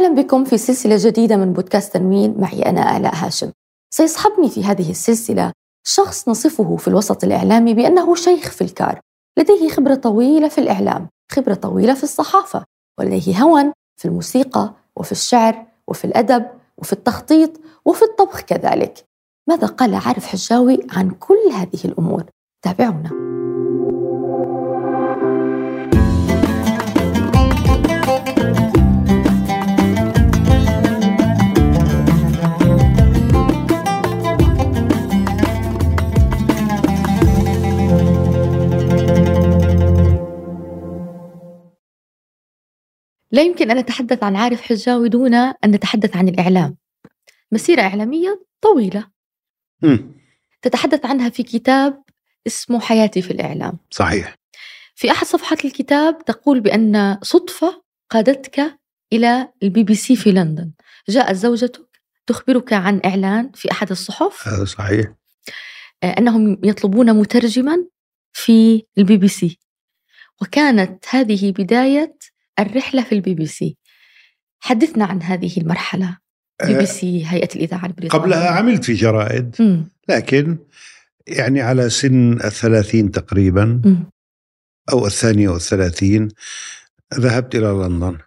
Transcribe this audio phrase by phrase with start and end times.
[0.00, 2.40] أهلا بكم في سلسلة جديدة من بودكاست تنوين.
[2.40, 3.52] معي أنا آلاء هاشم.
[3.94, 5.52] سيصحبني في هذه السلسلة
[5.86, 9.00] شخص نصفه في الوسط الإعلامي بأنه شيخ في الكار.
[9.38, 12.64] لديه خبرة طويلة في الإعلام خبرة طويلة في الصحافة
[12.98, 16.46] ولديه هوى في الموسيقى وفي الشعر وفي الأدب
[16.78, 19.04] وفي التخطيط وفي الطبخ كذلك.
[19.48, 22.24] ماذا قال عارف حجاوي عن كل هذه الأمور؟
[22.62, 23.10] تابعونا.
[43.32, 46.76] لا يمكن أن نتحدث عن عارف حجاوي دون أن نتحدث عن الإعلام.
[47.52, 49.06] مسيرة إعلامية طويلة.
[49.82, 49.98] م.
[50.62, 52.02] تتحدث عنها في كتاب
[52.46, 53.78] اسمه حياتي في الإعلام.
[53.90, 54.34] صحيح.
[54.94, 58.78] في أحد صفحات الكتاب تقول بأن صدفة قادتك
[59.12, 60.72] إلى البي بي سي في لندن.
[61.08, 64.48] جاءت زوجتك تخبرك عن إعلان في أحد الصحف.
[64.48, 65.06] هذا صحيح.
[66.02, 67.86] آه، أنهم يطلبون مترجما
[68.32, 69.58] في البي بي سي.
[70.42, 72.16] وكانت هذه بداية
[72.60, 73.76] الرحلة في البي بي سي
[74.60, 76.18] حدثنا عن هذه المرحلة
[76.66, 79.56] بي بي سي هيئة الإذاعة البريطانية قبلها عملت في جرائد.
[80.08, 80.58] لكن
[81.26, 83.82] يعني على سن الثلاثين تقريبا.
[84.92, 86.28] أو الثانية والثلاثين
[87.14, 88.18] ذهبت إلى لندن.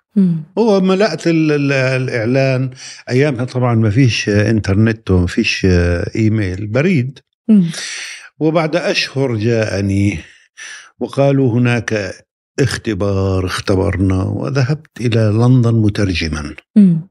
[0.56, 2.70] وملأت ال- ال- الإعلان
[3.09, 5.67] أيامها طبعا ما فيش إنترنت وما فيش
[6.16, 7.20] إيميل بريد.
[8.39, 10.20] وبعد أشهر جاءني
[11.00, 12.14] وقالوا هناك
[12.59, 17.10] اختبار اختبرنا وذهبت إلى لندن مترجما مم.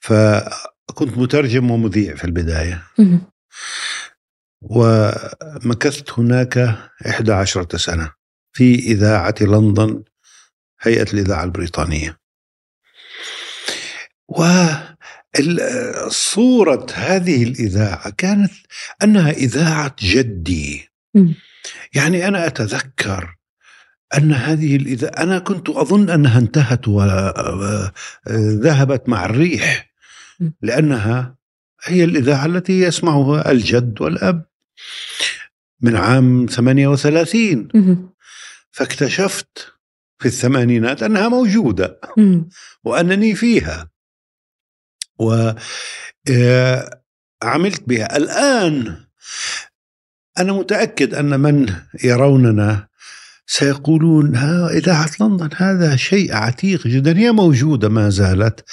[0.00, 3.20] فكنت مترجم ومذيع في البداية مم.
[4.60, 6.58] ومكثت هناك
[7.06, 8.12] 11 سنة
[8.52, 10.04] في إذاعة لندن
[10.80, 12.18] هيئة الإذاعة البريطانية
[15.34, 18.52] وصورة هذه الإذاعة كانت
[19.02, 21.34] أنها إذاعة جدي مم.
[21.94, 23.36] يعني أنا أتذكر
[24.16, 27.92] أن هذه الإذاعة أنا كنت أظن أنها انتهت وذهبت
[29.08, 29.90] مع الريح.
[30.62, 31.34] لأنها
[31.84, 34.44] هي الإذاعة التي يسمعها الجد والأب
[35.80, 38.14] من عام 38 مم.
[38.70, 39.72] فاكتشفت
[40.18, 42.00] في الثمانينات أنها موجودة.
[42.84, 43.90] وأنني فيها
[45.18, 45.58] وعملت
[47.86, 49.04] بها الآن
[50.38, 52.88] أنا متأكد أن من يروننا
[53.46, 58.64] سيقولون ها إذاعة لندن هذا شيء عتيق جدا هي موجودة ما زالت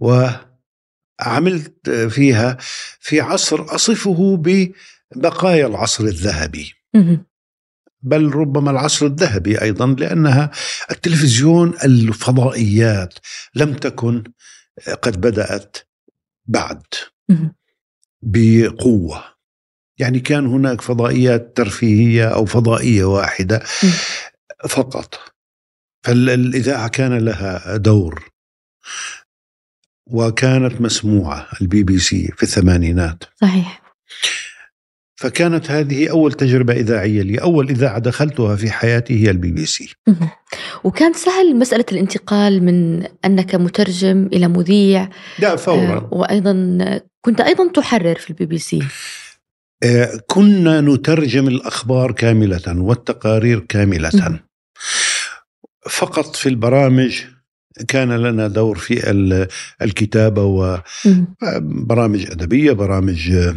[0.00, 2.56] وعملت فيها
[3.00, 6.72] في عصر أصفه ببقايا العصر الذهبي.
[8.02, 10.50] بل ربما العصر الذهبي أيضا لأنها
[10.90, 13.14] التلفزيون الفضائيات
[13.54, 14.24] لم تكن
[15.02, 15.76] قد بدأت
[16.46, 16.82] بعد
[17.28, 17.54] مم.
[19.98, 23.62] يعني كان هناك فضائيات ترفيهية أو فضائية واحدة.
[24.68, 25.20] فقط.
[26.06, 28.30] فالإذاعة كان لها دور
[30.10, 33.24] وكانت مسموعة البي بي سي في الثمانينات.
[33.40, 33.82] صحيح.
[35.16, 39.94] فكانت هذه أول تجربة إذاعية لي أول إذاعة دخلتها في حياتي هي البي بي سي.
[40.84, 45.96] وكان سهل مسألة الانتقال من أنك مترجم إلى مذيع لا فورا.
[45.96, 46.78] آه، وأيضا
[47.20, 48.82] كنت أيضا تحرر في البي بي سي.
[50.26, 54.10] كنا نترجم الأخبار كاملة والتقارير كاملة.
[55.90, 57.20] فقط في البرامج
[57.88, 59.48] كان لنا دور في ال-
[59.82, 60.44] الكتابة.
[60.44, 63.56] وبرامج أدبية برامج آه،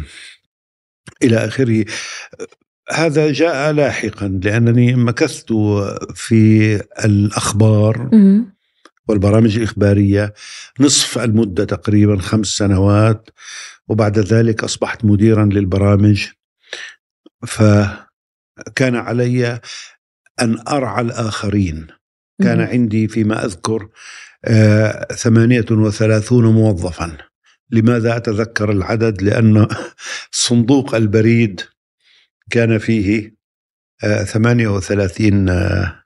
[1.22, 1.84] إلى آخره
[2.92, 5.52] هذا جاء لاحقا لأنني مكثت
[6.14, 8.08] في الأخبار.
[9.08, 10.34] والبرامج الإخبارية
[10.80, 13.30] نصف المدة تقريبا خمس سنوات
[13.88, 16.26] وبعد ذلك أصبحت مديرا للبرامج.
[17.46, 19.60] فكان علي
[20.40, 21.86] أن أرعى الآخرين.
[22.42, 22.60] كان.
[22.60, 23.88] عندي فيما أذكر
[24.44, 27.18] آه، ثمانية وثلاثون موظفا.
[27.70, 29.68] لماذا أتذكر العدد؟ لأن
[30.30, 31.60] صندوق البريد
[32.50, 33.34] كان فيه
[34.04, 36.02] آه، ثمانية وثلاثين آه،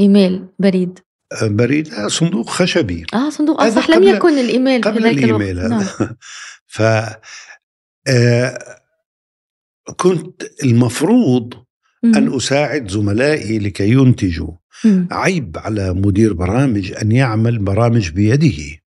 [0.00, 0.98] إيميل بريد.
[1.42, 5.58] بريد آه، صندوق خشبي آه صندوق آه هذا صح لم يكن الإيميل في قبل الإيميل
[5.58, 5.80] الوقت نعم.
[5.80, 6.16] هذا
[6.74, 6.82] ف
[8.08, 8.58] آه،
[9.96, 11.54] كنت المفروض
[12.02, 12.14] مم.
[12.14, 14.52] أن أساعد زملائي لكي ينتجوا
[14.84, 15.08] مم.
[15.10, 18.82] عيب على مدير برامج أن يعمل برامج بيده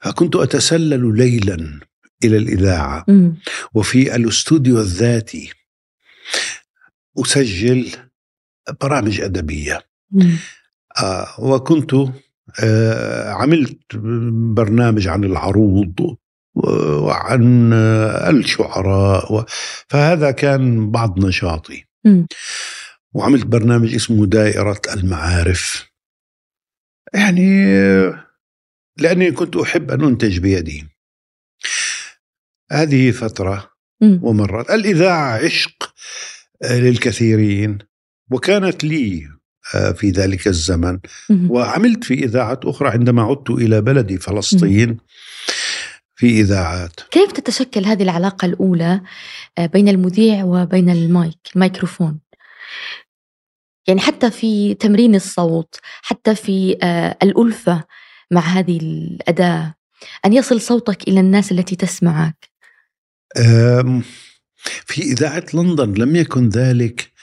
[0.00, 1.80] فكنت أتسلل ليلا
[2.24, 3.36] إلى الإذاعة مم.
[3.74, 5.50] وفي الاستوديو الذاتي
[7.18, 7.90] أسجل
[8.80, 10.36] برامج أدبية مم.
[11.02, 11.94] آه وكنت
[12.62, 13.96] آه، عملت
[14.54, 16.16] برنامج عن العروض
[16.54, 19.44] وعن الشعراء
[19.88, 21.84] فهذا كان بعض نشاطي.
[23.14, 25.90] وعملت برنامج اسمه دائرة المعارف.
[27.14, 27.64] يعني
[28.98, 30.86] لأني كنت أحب أن أنتج بيدي.
[32.72, 33.70] هذه فترة
[34.02, 34.70] ومرت.
[34.70, 35.94] الإذاعة عشق
[36.70, 37.78] للكثيرين
[38.30, 39.39] وكانت لي
[39.94, 40.98] في ذلك الزمن.
[41.48, 44.98] وعملت في إذاعة أخرى عندما عدت إلى بلدي فلسطين
[46.20, 47.00] في إذاعات.
[47.10, 49.00] كيف تتشكل هذه العلاقة الأولى
[49.58, 52.20] آه، بين المذيع وبين المايك الميكروفون؟
[53.88, 57.84] يعني حتى في تمرين الصوت حتى في آه، الألفة
[58.30, 59.74] مع هذه الأداة
[60.26, 62.50] أن يصل صوتك إلى الناس التي تسمعك؟
[64.86, 67.00] في إذاعة لندن لم يكن ذلك.
[67.00, 67.14] آه،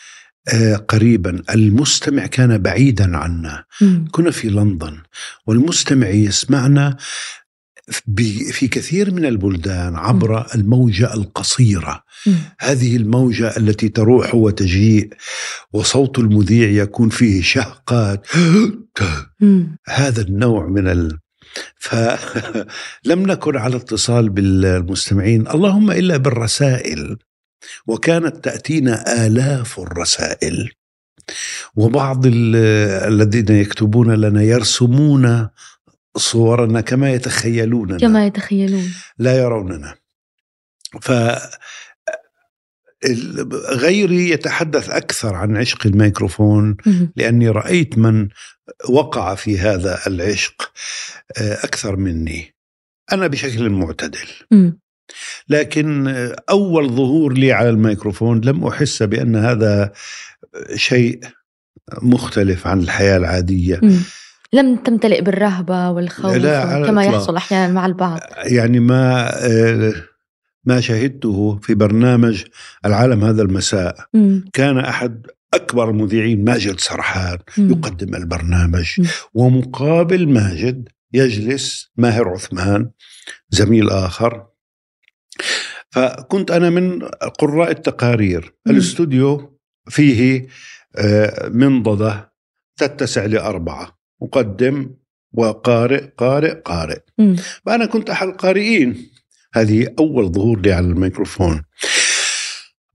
[0.88, 1.42] قريبا.
[1.50, 3.64] المستمع كان بعيدا عنا.
[4.12, 4.98] كنا في لندن
[5.48, 6.98] والمستمع يسمعنا
[8.52, 12.04] في كثير من البلدان عبر الموجة القصيرة.
[12.60, 15.10] هذه الموجة التي تروح وتجيء
[15.74, 18.28] وصوت المذيع يكون فيه شهقات.
[19.88, 21.20] هذا النوع من ال...
[21.76, 25.48] فلم نكن على اتصال بالمستمعين.
[25.48, 27.18] اللهم إلا بالرسائل.
[27.88, 30.72] وكانت تأتينا آلاف الرسائل.
[31.76, 35.50] وبعض الذين يكتبون لنا يرسمون
[36.18, 37.98] صورنا كما يتخيلوننا.
[37.98, 38.92] كما يتخيلون.
[39.18, 39.96] لا يروننا.
[41.02, 41.12] ف
[43.70, 46.78] غيري يتحدث أكثر عن عشق الميكروفون
[47.16, 48.28] لأني رأيت من
[48.90, 50.72] وقع في هذا العشق
[51.38, 52.56] آه، أكثر مني.
[53.12, 54.28] أنا بشكل معتدل.
[55.50, 56.08] لكن
[56.50, 59.92] أول ظهور لي على الميكروفون لم أحس بأن هذا
[60.76, 61.20] شيء
[62.02, 63.82] مختلف عن الحياة العادية.
[64.54, 68.20] لم تمتلئ بالرهبة والخوف لا كما يحصل أحيانا مع البعض.
[68.46, 69.32] يعني ما
[70.66, 72.44] ما شهدته في برنامج
[72.86, 73.96] العالم هذا المساء.
[74.14, 74.40] م.
[74.54, 77.72] كان أحد أكبر المذيعين ماجد سرحان م.
[77.72, 78.88] يقدم البرنامج.
[78.98, 79.04] م.
[79.34, 82.90] ومقابل ماجد يجلس ماهر عثمان
[83.50, 84.46] زميل آخر.
[85.92, 87.04] فكنت أنا من
[87.40, 88.54] قراء التقارير.
[88.68, 90.48] الاستوديو فيه
[90.96, 92.34] آه، منضدة
[92.78, 93.98] تتسع لأربعة.
[94.22, 94.90] مقدم
[95.34, 97.00] وقارئ قارئ قارئ.
[97.66, 99.10] فأنا كنت أحد القارئين.
[99.54, 101.64] هذه أول ظهور لي على الميكروفون.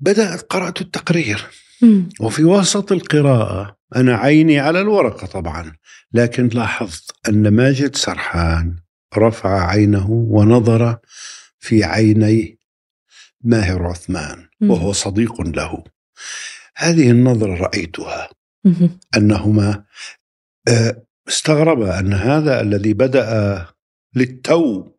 [0.01, 1.47] بدأت قرأت التقرير.
[2.21, 5.73] وفي وسط القراءة أنا عيني على الورقة طبعا
[6.13, 8.77] لكن لاحظت أن ماجد سرحان
[9.19, 10.99] رفع عينه ونظر
[11.63, 12.59] في عيني
[13.45, 15.85] ماهر عثمان وهو صديق له.
[16.77, 18.29] هذه النظرة رأيتها.
[19.17, 19.85] أنهما
[20.69, 23.67] آه، استغرب أن هذا الذي بدأ
[24.15, 24.93] للتو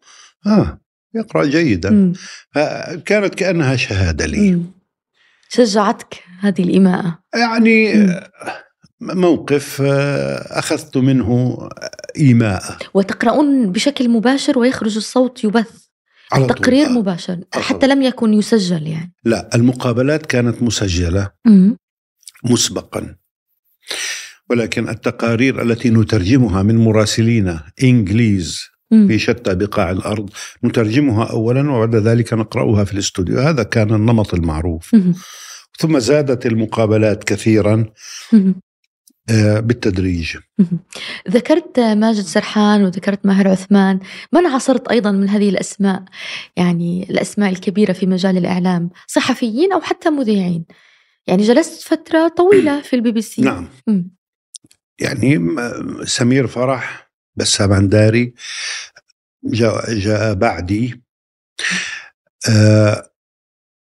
[0.48, 0.82] آه
[1.16, 2.14] يقرأ جيدا.
[3.06, 4.62] كانت كأنها شهادة لي.
[5.50, 7.20] شجعتك هذه الإماءة.
[7.36, 8.20] يعني مم.
[9.02, 11.58] موقف آه، أخذت منه
[12.18, 12.78] إيماء.
[12.94, 15.83] وتقرؤون بشكل مباشر ويخرج الصوت يبث.
[16.34, 16.96] على تقرير طول.
[16.96, 19.14] مباشر حتى لم يكن يسجل يعني.
[19.24, 21.30] لا المقابلات كانت مسجلة
[22.44, 23.16] مسبقا.
[24.50, 30.30] ولكن التقارير التي نترجمها من مراسلين إنجليز في شتى بقاع الأرض
[30.64, 33.40] نترجمها اولا وبعد ذلك نقرأها في الاستوديو.
[33.40, 34.96] هذا كان النمط المعروف.
[35.80, 37.86] ثم زادت المقابلات كثيرا.
[39.30, 40.38] بالتدريج.
[41.30, 44.00] ذكرت ماجد سرحان وذكرت ماهر عثمان.
[44.34, 46.04] من عاصرت أيضا من هذه الأسماء؟
[46.56, 50.66] يعني الأسماء الكبيرة في مجال الإعلام صحفيين أو حتى مذيعين.
[51.28, 53.42] يعني جلست فترة طويلة في البي بي سي.
[53.42, 53.70] نعم.
[55.00, 55.40] يعني
[56.06, 58.34] سمير فرح بسام عنداري
[59.44, 61.04] جاء, جاء بعدي.
[62.50, 63.10] آه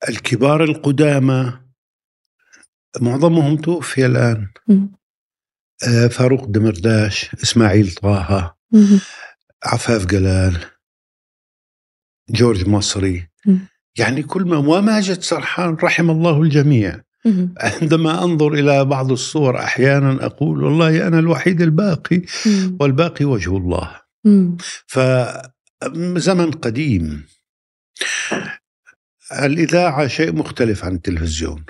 [0.09, 1.59] الكبار القدامى
[3.01, 4.47] معظمهم توفي الآن.
[4.69, 4.96] آه
[6.09, 8.55] فاروق دمرداش إسماعيل طه
[9.63, 10.57] عفاف جلال
[12.29, 13.27] جورج مصري.
[13.97, 17.01] يعني كل ما وماجد سرحان رحم الله الجميع.
[17.59, 22.21] عندما أنظر إلى بعض الصور أحيانا أقول والله أنا الوحيد الباقي
[22.79, 24.01] والباقي وجه الله.
[24.87, 27.27] فزمن قديم.
[29.31, 31.65] الإذاعة شيء مختلف عن التلفزيون.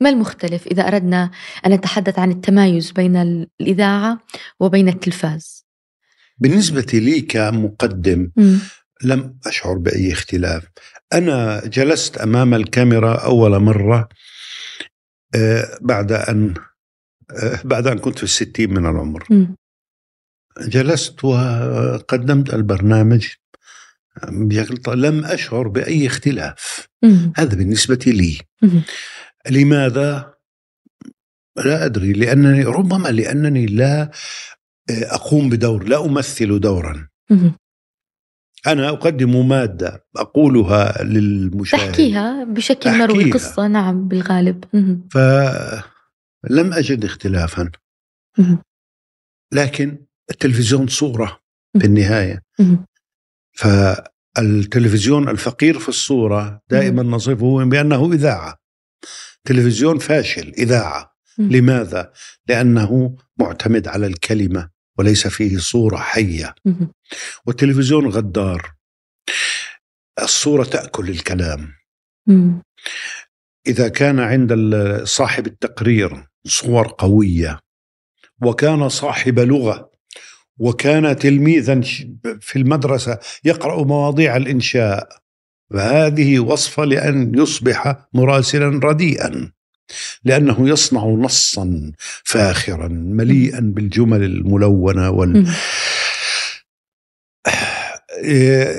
[0.00, 1.30] ما المختلف إذا أردنا
[1.66, 3.16] أن نتحدث عن التمايز بين
[3.60, 4.18] الإذاعة
[4.60, 5.66] وبين التلفاز؟
[6.38, 8.30] بالنسبة لي كمقدم
[9.02, 10.64] لم أشعر بأي اختلاف.
[11.12, 14.08] أنا جلست أمام الكاميرا أول مرة
[15.34, 16.54] آه، بعد أن
[17.30, 19.26] آه، بعد أن كنت في الستين من العمر.
[20.60, 23.26] جلست وقدمت البرنامج
[24.28, 26.88] بشكل لم أشعر بأي اختلاف.
[27.36, 28.38] هذا بالنسبة لي.
[29.50, 30.34] لماذا؟
[31.56, 34.10] لا أدري لأنني ربما لأنني لا
[34.90, 37.08] أقوم بدور لا أمثل دورا.
[38.66, 43.30] أنا أقدم مادة أقولها للمشاهد تحكيها بشكل مروي.
[43.30, 44.64] قصة نعم بالغالب.
[45.10, 47.70] فلم أجد اختلافا.
[49.52, 51.40] لكن التلفزيون صورة
[51.74, 51.80] مم.
[51.80, 52.86] في النهاية مم.
[53.52, 58.58] فالتلفزيون الفقير في الصورة دائما نصفه بأنه إذاعة
[59.46, 61.50] تلفزيون فاشل إذاعة مم.
[61.52, 62.12] لماذا؟
[62.48, 66.92] لأنه معتمد على الكلمة وليس فيه صورة حية مم.
[67.46, 68.72] والتلفزيون غدار
[70.22, 71.72] الصورة تأكل الكلام
[72.26, 72.62] مم.
[73.66, 74.54] إذا كان عند
[75.04, 77.58] صاحب التقرير صور قوية
[78.42, 79.90] وكان صاحب لغة
[80.58, 81.80] وكان تلميذا
[82.40, 85.08] في المدرسة يقرأ مواضيع الإنشاء
[85.70, 89.52] فهذه وصفة لأن يصبح مراسلا رديئا
[90.24, 91.92] لأنه يصنع نصا
[92.24, 95.46] فاخرا مليئا بالجمل الملونة وال مم.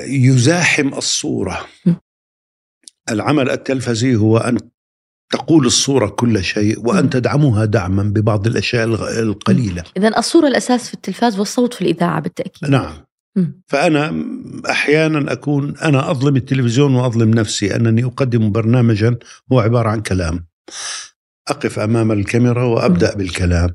[0.06, 1.66] يزاحم الصورة.
[3.10, 4.58] العمل التلفزي هو أن
[5.32, 6.86] تقول الصورة كل شيء.
[6.86, 8.84] وأن تدعمها دعما ببعض الأشياء
[9.22, 13.07] القليلة إذا الصورة الأساس في التلفاز والصوت في الإذاعة بالتأكيد نعم.
[13.66, 14.24] فأنا
[14.70, 19.16] أحيانا أكون أنا أظلم التلفزيون وأظلم نفسي أنني أقدم برنامجا
[19.52, 20.46] هو عبارة عن كلام.
[21.48, 23.74] أقف أمام الكاميرا وأبدأ بالكلام.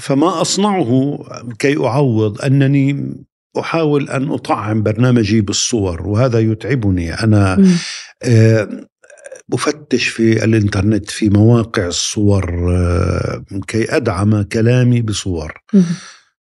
[0.00, 1.18] فما أصنعه
[1.58, 3.14] كي أعوض أنني
[3.58, 7.14] أحاول أن أطعم برنامجي بالصور وهذا يتعبني.
[7.14, 7.76] أنا مم.
[8.22, 8.68] آه،
[9.52, 15.52] أفتش في الإنترنت في مواقع الصور آه، كي أدعم كلامي بصور.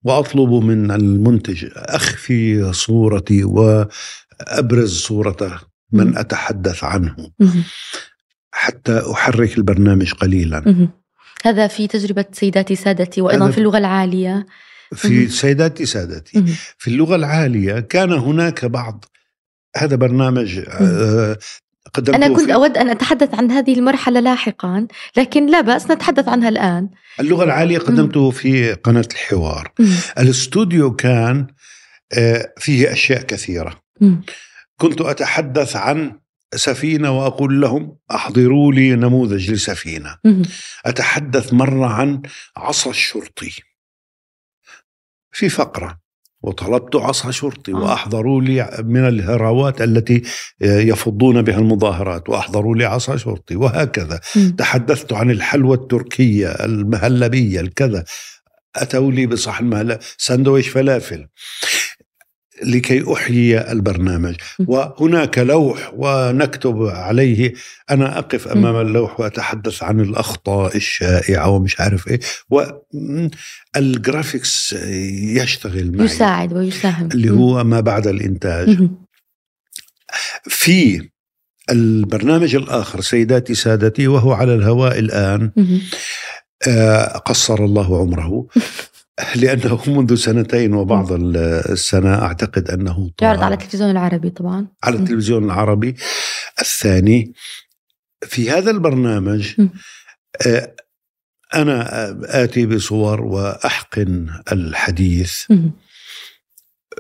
[0.03, 6.17] وأطلب من المنتج أخفي صورتي وأبرز صوره من.
[6.17, 7.15] أتحدث عنه.
[8.51, 10.87] حتى أحرك البرنامج قليلا.
[11.43, 14.45] هذا في تجربة سيداتي سادتي وأيضا هذا- في اللغة العالية
[14.95, 15.27] في.
[15.27, 16.43] سيداتي سادتي.
[16.77, 19.05] في اللغة العالية كان هناك بعض
[19.77, 20.59] هذا برنامج
[22.09, 26.89] أنا كنت أود أن أتحدث عن هذه المرحلة لاحقا لكن لا بأس نتحدث عنها الآن.
[27.19, 29.71] اللغة العالية قدمته في قناة الحوار.
[30.19, 31.47] الاستوديو كان
[32.13, 33.81] آه، فيه أشياء كثيرة.
[34.01, 34.23] مم.
[34.77, 36.19] كنت أتحدث عن
[36.55, 40.17] سفينة وأقول لهم أحضروا لي نموذج لسفينة.
[40.25, 40.41] مم.
[40.85, 42.21] أتحدث مرة عن
[42.57, 43.51] عصا الشرطي.
[45.31, 45.99] في فقرة.
[46.43, 47.75] وطلبت عصا شرطي آه.
[47.75, 50.21] وأحضروا لي من الهراوات التي
[50.61, 54.55] يفضون بها المظاهرات وأحضروا لي عصا شرطي وهكذا مم.
[54.57, 58.03] تحدثت عن الحلوى التركية المهلبية الكذا
[58.75, 61.27] أتوا لي بصحن مهلا سندويش فلافل
[62.63, 64.35] لكي أحيي البرنامج.
[64.59, 67.53] وهناك لوح ونكتب عليه
[67.91, 72.19] أنا أقف أمام اللوح وأتحدث عن الأخطاء الشائعة ومش عارف إيه
[73.75, 77.29] والجرافيكس يشتغل معي يساعد ويساهم اللي.
[77.29, 79.05] هو ما بعد الإنتاج مم.
[80.43, 81.09] في
[81.69, 85.81] البرنامج الآخر سيداتي سادتي وهو على الهواء الآن مم.
[86.67, 88.47] آه، قصر الله عمره
[89.35, 91.37] لأنه منذ سنتين وبعض ال-
[91.71, 94.95] السنة أعتقد أنه يعرض على التلفزيون العربي طبعا على.
[94.95, 95.95] التلفزيون العربي
[96.61, 97.33] الثاني
[98.25, 99.61] في هذا البرنامج.
[100.47, 100.75] آه،
[101.53, 101.87] أنا
[102.43, 105.51] آتي بصور وأحقن الحديث.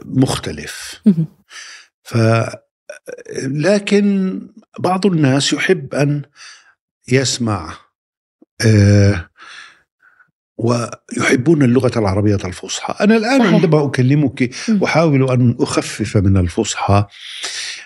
[0.05, 1.01] مختلف.
[2.03, 2.17] ف
[3.47, 4.39] لكن
[4.79, 6.21] بعض الناس يحب أن
[7.07, 7.77] يسمع
[8.65, 9.29] آه،
[10.61, 13.53] ويحبون اللغة العربية الفصحى أنا الآن صحيح.
[13.53, 14.83] عندما أكلمك مم.
[14.83, 17.05] أحاول أن أخفف من الفصحى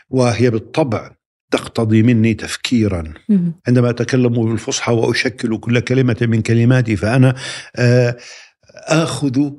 [0.10, 1.12] وهي بالطبع
[1.52, 3.54] تقتضي مني تفكيرا مم.
[3.68, 7.36] عندما أتكلم بالفصحى وأشكل كل كلمة من كلماتي فأنا
[7.76, 8.18] آه،
[8.88, 9.50] آخذ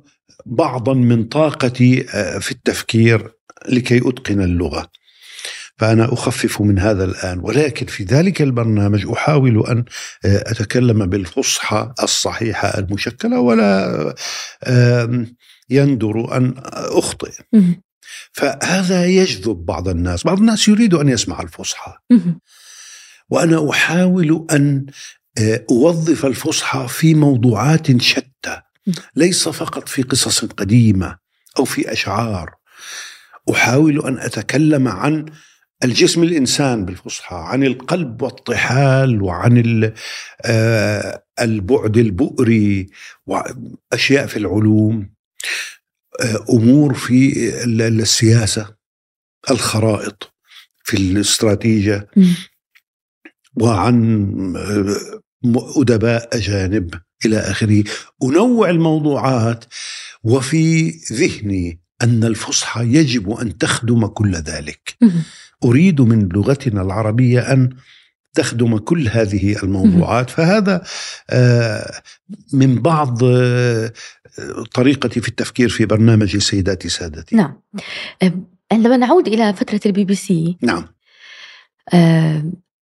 [0.47, 3.33] بعضا من طاقتي آه، في التفكير
[3.69, 4.91] لكي أتقن اللغة
[5.79, 7.41] فأنا أخفف من هذا الآن.
[7.43, 9.85] ولكن في ذلك البرنامج أحاول أن
[10.25, 14.15] آه، أتكلم بالفصحى الصحيحة المشكلة ولا
[15.71, 17.33] يندر أن أخطئ.
[17.53, 17.83] مم.
[18.33, 20.25] فهذا يجذب بعض الناس.
[20.25, 21.93] بعض الناس يريد أن يسمع الفصحى.
[22.11, 22.41] مم.
[23.31, 24.87] وأنا أحاول أن
[25.39, 28.63] آه، أوظف الفصحى في موضوعات شتى.
[29.17, 31.17] ليس فقط في قصص قديمة
[31.59, 32.55] أو في أشعار.
[33.51, 35.27] أحاول أن أتكلم عن
[35.85, 39.93] الجسم الإنسان بالفصحى عن القلب والطحال وعن
[40.45, 42.87] آه، البعد البؤري
[43.27, 45.11] وأشياء في العلوم
[46.51, 48.77] أمور في السياسة
[49.51, 50.35] الخرائط
[50.85, 52.09] في الاستراتيجية
[53.61, 54.17] وعن
[55.77, 57.85] أدباء أجانب إلى آخره.
[58.23, 59.65] أنوع الموضوعات
[60.23, 64.97] وفي ذهني أن الفصحى يجب أن تخدم كل ذلك.
[65.65, 67.77] أريد من لغتنا العربية أن
[68.35, 70.31] تخدم كل هذه الموضوعات.
[70.31, 70.83] فهذا
[71.31, 71.93] آه،
[72.53, 73.93] من بعض آه،
[74.75, 77.37] طريقتي في التفكير في برنامج سيداتي سادتي.
[77.37, 77.61] نعم.
[78.73, 80.87] عندما نعود إلى فترة البي بي سي نعم.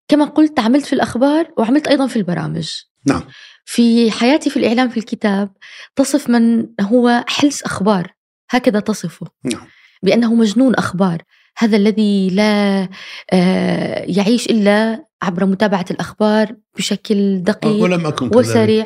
[0.08, 2.72] كما قلت عملت في الأخبار وعملت أيضا في البرامج.
[3.06, 3.24] نعم.
[3.66, 5.50] في حياتي في الإعلام في الكتاب
[5.96, 8.14] تصف من هو حلس أخبار.
[8.50, 9.28] هكذا تصفه.
[9.44, 9.68] نعم.
[10.04, 11.24] بأنه مجنون أخبار.
[11.58, 12.90] هذا الذي لا
[13.34, 18.86] آه، يعيش إلا عبر متابعة الأخبار بشكل دقيق ولم أكن وسريع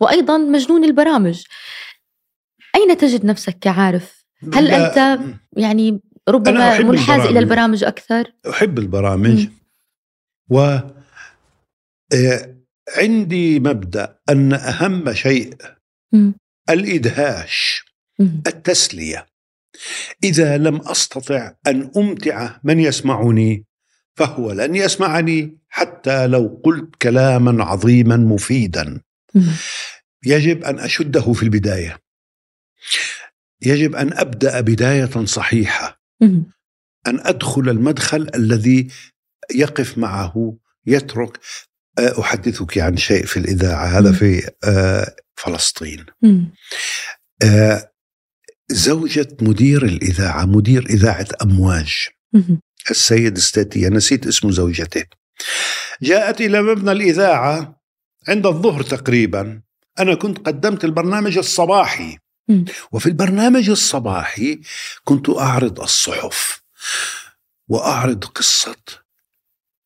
[0.00, 1.42] وأيضا مجنون البرامج
[2.76, 5.20] أين تجد نفسك كعارف؟ هل أنت
[5.56, 9.50] يعني ربما منحاز إلى البرامج أكثر؟ أحب البرامج م.
[10.50, 10.60] و
[12.14, 12.56] آه،
[12.98, 15.54] عندي مبدأ أن أهم شيء
[16.12, 16.32] م.
[16.70, 17.84] الإدهاش
[18.18, 18.28] م.
[18.46, 19.26] التسلية
[20.24, 23.64] إذا لم أستطع أن أمتع من يسمعني
[24.16, 29.00] فهو لن يسمعني حتى لو قلت كلاما عظيما مفيدا.
[30.26, 31.98] يجب أن أشده في البداية.
[33.62, 36.00] يجب أن أبدأ بداية صحيحة.
[37.06, 38.88] أن أدخل المدخل الذي
[39.54, 41.40] يقف معه يترك.
[41.98, 46.06] آه، أحدثك عن شيء في الإذاعة هذا في آه، فلسطين.
[48.68, 52.08] زوجة مدير الإذاعة مدير إذاعة أمواج.
[52.90, 55.04] السيد ستاتية نسيت اسم زوجته
[56.02, 57.80] جاءت إلى مبنى الإذاعة
[58.28, 59.62] عند الظهر تقريبا.
[59.98, 62.18] أنا كنت قدمت البرنامج الصباحي.
[62.92, 64.60] وفي البرنامج الصباحي
[65.04, 66.62] كنت أعرض الصحف
[67.68, 68.76] وأعرض قصة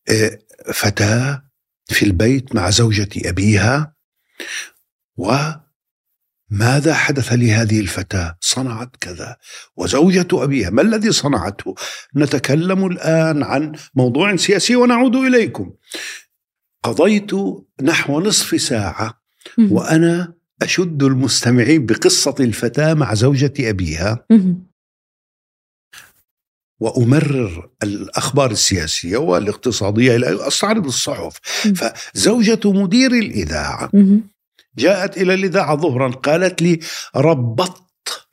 [0.09, 0.39] آه،
[0.73, 1.43] فتاة
[1.87, 3.95] في البيت مع زوجة أبيها
[5.17, 5.37] و
[6.51, 9.37] ماذا حدث لهذه الفتاة؟ صنعت كذا.
[9.77, 11.75] وزوجة أبيها ما الذي صنعته؟
[12.17, 15.75] نتكلم الآن عن موضوع سياسي ونعود إليكم.
[16.83, 17.31] قضيت
[17.83, 19.23] نحو نصف ساعة
[19.59, 24.27] وأنا أشد المستمعين بقصة الفتاة مع زوجة أبيها.
[26.81, 31.39] وأمرر الأخبار السياسية والاقتصادية أستعرض الصحف.
[31.77, 33.91] فزوجة مدير الإذاعة
[34.77, 36.81] جاءت إلى الإذاعة ظهرا قالت لي
[37.17, 37.83] ربطت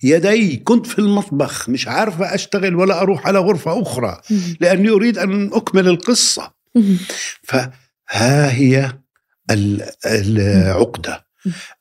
[0.03, 4.21] يدي كنت في المطبخ مش عارفة أشتغل ولا أروح على غرفة أخرى
[4.59, 6.53] لأني أريد أن أكمل القصة.
[7.43, 8.93] فها هي
[10.05, 11.25] العقدة.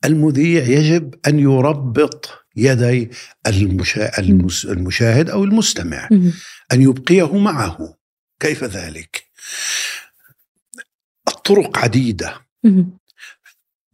[0.05, 3.11] المذيع يجب أن يربط يدي
[4.69, 6.09] المشاهد أو المستمع
[6.73, 7.95] أن يبقيه معه.
[8.41, 9.25] كيف ذلك؟
[11.29, 12.35] الطرق عديدة.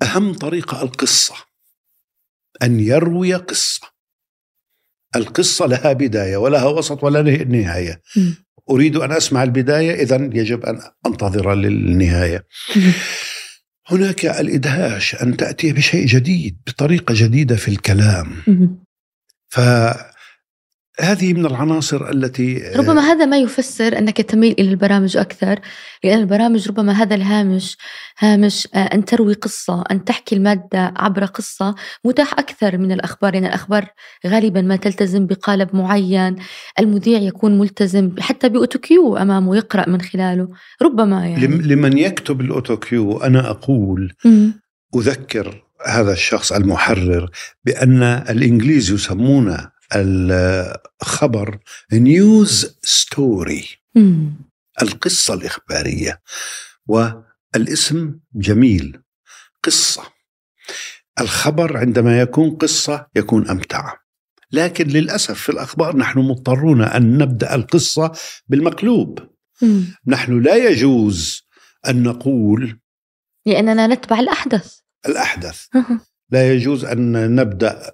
[0.02, 1.34] أهم طريقة القصة
[2.62, 3.90] أن يروي قصة.
[5.16, 8.02] القصة لها بداية ولها وسط ولا نهاية.
[8.70, 12.46] أريد أن أسمع البداية إذا يجب أن أنتظر للنهاية.
[13.86, 18.42] هناك الإدهاش أن تأتي بشيء جديد بطريقة جديدة في الكلام.
[19.48, 19.60] ف
[21.00, 25.60] هذه من العناصر التي آه، ربما هذا ما يفسر أنك تميل إلى البرامج أكثر
[26.04, 27.76] لأن البرامج ربما هذا الهامش
[28.18, 33.42] هامش آه، أن تروي قصة أن تحكي المادة عبر قصة متاح أكثر من الأخبار لأن
[33.42, 33.86] يعني الأخبار
[34.26, 36.36] غالبا ما تلتزم بقالب معين
[36.78, 40.48] المذيع يكون ملتزم حتى ب autocue أمامه يقرا من خلاله
[40.82, 41.46] ربما يعني.
[41.46, 44.12] لمن يكتب ال autocue أنا أقول
[44.96, 47.30] أذكر هذا الشخص المحرر
[47.64, 49.56] بأن الإنجليز يسمون
[49.94, 51.59] الخبر
[51.92, 53.68] نيوز ستوري
[54.83, 56.22] القصة الإخبارية
[56.87, 59.03] والاسم جميل
[59.62, 60.03] قصة.
[61.20, 63.94] الخبر عندما يكون قصة يكون أمتع.
[64.53, 68.12] لكن للأسف في الأخبار نحن مضطرون أن نبدأ القصة
[68.46, 69.18] بالمقلوب.
[70.07, 71.42] نحن لا يجوز
[71.88, 72.81] أن نقول
[73.46, 74.79] لأننا نتبع الأحدث.
[75.07, 75.66] الأحدث.
[76.30, 77.92] لا يجوز أن نبدأ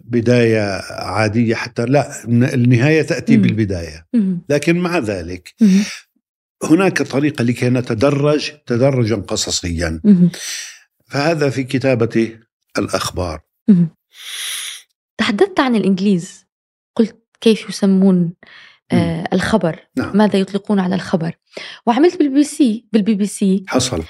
[0.00, 4.06] بداية عادية حتى لا النهاية تأتي بالبداية.
[4.48, 5.54] لكن مع ذلك
[6.64, 10.00] هناك طريقة لكي نتدرج تدرجا قصصيا.
[11.06, 12.38] فهذا في كتابة
[12.78, 13.40] الأخبار.
[15.18, 16.44] تحدثت عن الإنجليز.
[16.96, 18.32] قلت كيف يسمون
[18.92, 20.16] آه الخبر؟ نعم.
[20.16, 21.32] ماذا يطلقون على الخبر؟
[21.86, 23.64] وعملت بالبي سي بالبي بي سي.
[23.68, 24.04] حصل.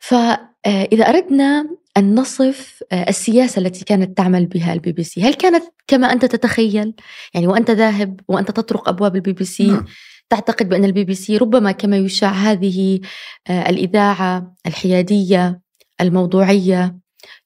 [0.00, 5.64] فإذا أردنا أن نصف آه، السياسة التي كانت تعمل بها البي بي سي هل كانت
[5.86, 6.94] كما أنت تتخيل
[7.34, 9.84] يعني وأنت ذاهب وأنت تطرق أبواب البي بي سي نعم.
[10.30, 13.00] تعتقد بأن البي بي سي ربما كما يشاع هذه
[13.48, 15.60] آه، الإذاعة الحيادية
[16.00, 16.98] الموضوعية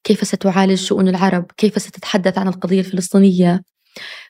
[0.04, 3.62] كيف ستعالج شؤون العرب كيف ستتحدث عن القضية الفلسطينية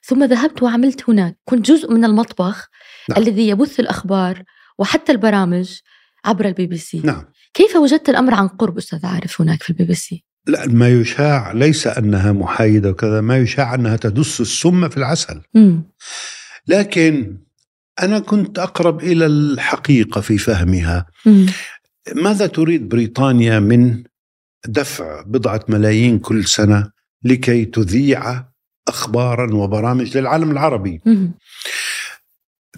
[0.03, 2.69] ثم ذهبت وعملت هناك كنت جزء من المطبخ
[3.09, 3.23] نعم.
[3.23, 4.43] الذي يبث الأخبار
[4.79, 5.81] وحتى البرامج
[6.25, 7.25] عبر البي بي سي نعم.
[7.57, 11.53] كيف وجدت الأمر عن قرب أستاذ عارف هناك في البي بي سي؟ لا ما يشاع
[11.53, 15.81] ليس أنها محايدة وكذا ما يشاع أنها تدس السم في العسل م.
[16.67, 17.39] لكن
[18.03, 21.47] أنا كنت أقرب إلى الحقيقة في فهمها م.
[22.15, 24.05] ماذا تريد بريطانيا من
[24.67, 26.91] دفع بضعة ملايين كل سنة
[27.25, 28.45] لكي تذيع
[28.89, 31.29] أخبارا وبرامج للعالم العربي م.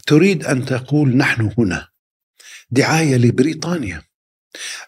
[0.06, 1.88] تريد أن تقول نحن هنا
[2.70, 4.07] دعاية لبريطانيا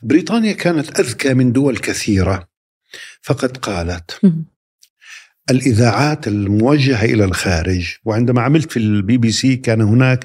[0.03, 2.49] بريطانيا كانت أذكى من دول كثيرة
[3.23, 4.21] فقد قالت
[5.51, 10.25] الإذاعات الموجهة إلى الخارج وعندما عملت في البي بي سي كان هناك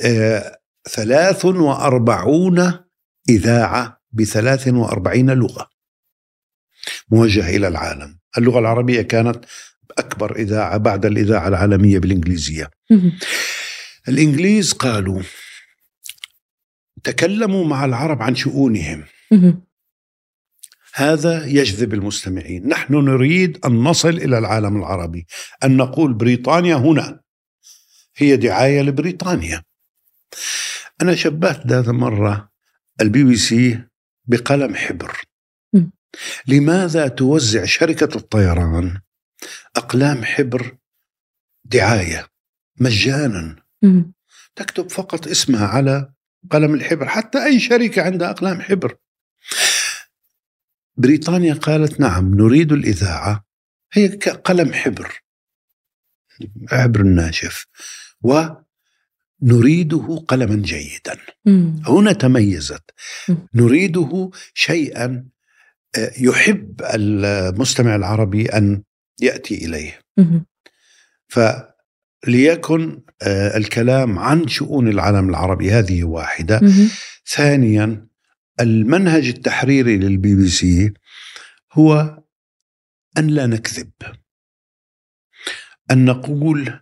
[0.00, 2.72] آه، ثلاث وأربعون
[3.28, 5.70] إذاعة بثلاث وأربعين لغة
[7.10, 8.18] موجهة إلى العالم.
[8.38, 9.44] اللغة العربية كانت
[9.98, 12.70] أكبر إذاعة بعد الإذاعة العالمية بالإنجليزية.
[14.08, 15.22] الإنجليز قالوا
[17.04, 19.04] تكلموا مع العرب عن شؤونهم.
[20.94, 22.68] هذا يجذب المستمعين.
[22.68, 25.26] نحن نريد أن نصل إلى العالم العربي
[25.64, 27.20] أن نقول بريطانيا هنا.
[28.16, 29.62] هي دعاية لبريطانيا.
[31.02, 32.50] أنا شبهت ذات مرة
[33.00, 33.82] البي بي سي
[34.24, 35.20] بقلم حبر.
[36.46, 39.00] لماذا توزع شركة الطيران
[39.76, 40.76] أقلام حبر
[41.64, 42.26] دعاية
[42.80, 43.56] مجانا؟
[44.56, 46.12] تكتب فقط اسمها على
[46.50, 48.96] قلم الحبر حتى أي شركة عندها أقلام حبر.
[50.96, 53.44] بريطانيا قالت نعم نريد الإذاعة
[53.92, 54.08] هي
[54.44, 55.22] قلم حبر
[56.68, 57.66] حبر ناشف
[58.22, 61.18] ونريده قلما جيدا.
[61.86, 62.90] هنا تميزت.
[63.54, 65.24] نريده شيئا
[65.98, 68.82] آه، يحب المستمع العربي أن
[69.20, 70.00] يأتي إليه.
[71.28, 71.69] فليكن
[73.22, 75.70] آه، الكلام عن شؤون العالم العربي.
[75.70, 76.60] هذه واحدة.
[77.26, 78.06] ثانيا
[78.60, 80.92] المنهج التحريري للبي بي سي
[81.72, 82.18] هو
[83.18, 83.90] أن لا نكذب.
[85.90, 86.80] أن نقول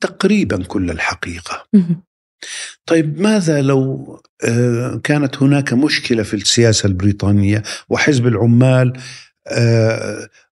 [0.00, 1.68] تقريبا كل الحقيقة.
[2.86, 9.00] طيب ماذا لو آه، كانت هناك مشكلة في السياسة البريطانية وحزب العمال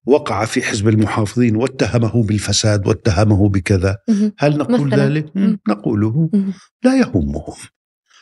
[0.07, 3.99] وقع في حزب المحافظين واتهمه بالفساد واتهمه بكذا.
[4.39, 5.05] هل نقول مثلاً.
[5.05, 5.27] ذلك؟
[5.69, 6.31] نقوله.
[6.85, 7.55] لا يهمهم.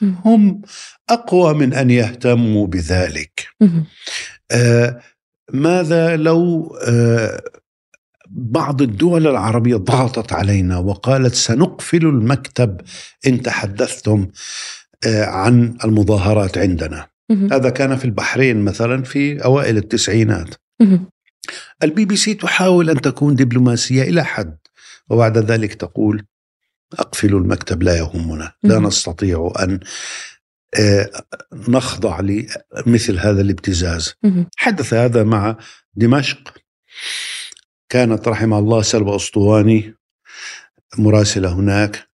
[0.02, 0.62] هم
[1.10, 3.48] أقوى من أن يهتموا بذلك.
[4.50, 5.00] آه
[5.52, 7.40] ماذا لو آه
[8.30, 12.80] بعض الدول العربية ضغطت علينا وقالت سنقفل المكتب
[13.26, 14.28] إن تحدثتم
[15.06, 17.13] آه عن المظاهرات عندنا.
[17.30, 20.54] هذا كان في البحرين مثلا في أوائل التسعينات.
[21.82, 24.56] البي بي سي تحاول أن تكون دبلوماسية إلى حد
[25.10, 26.24] وبعد ذلك تقول
[26.98, 29.80] أقفلوا المكتب لا يهمنا لا نستطيع أن
[30.80, 31.10] آه،
[31.68, 34.14] نخضع لمثل هذا الابتزاز.
[34.56, 35.56] حدث هذا مع
[35.94, 36.54] دمشق.
[37.88, 39.94] كانت رحمه الله سلوى أسطواني
[40.98, 42.08] مراسلة هناك.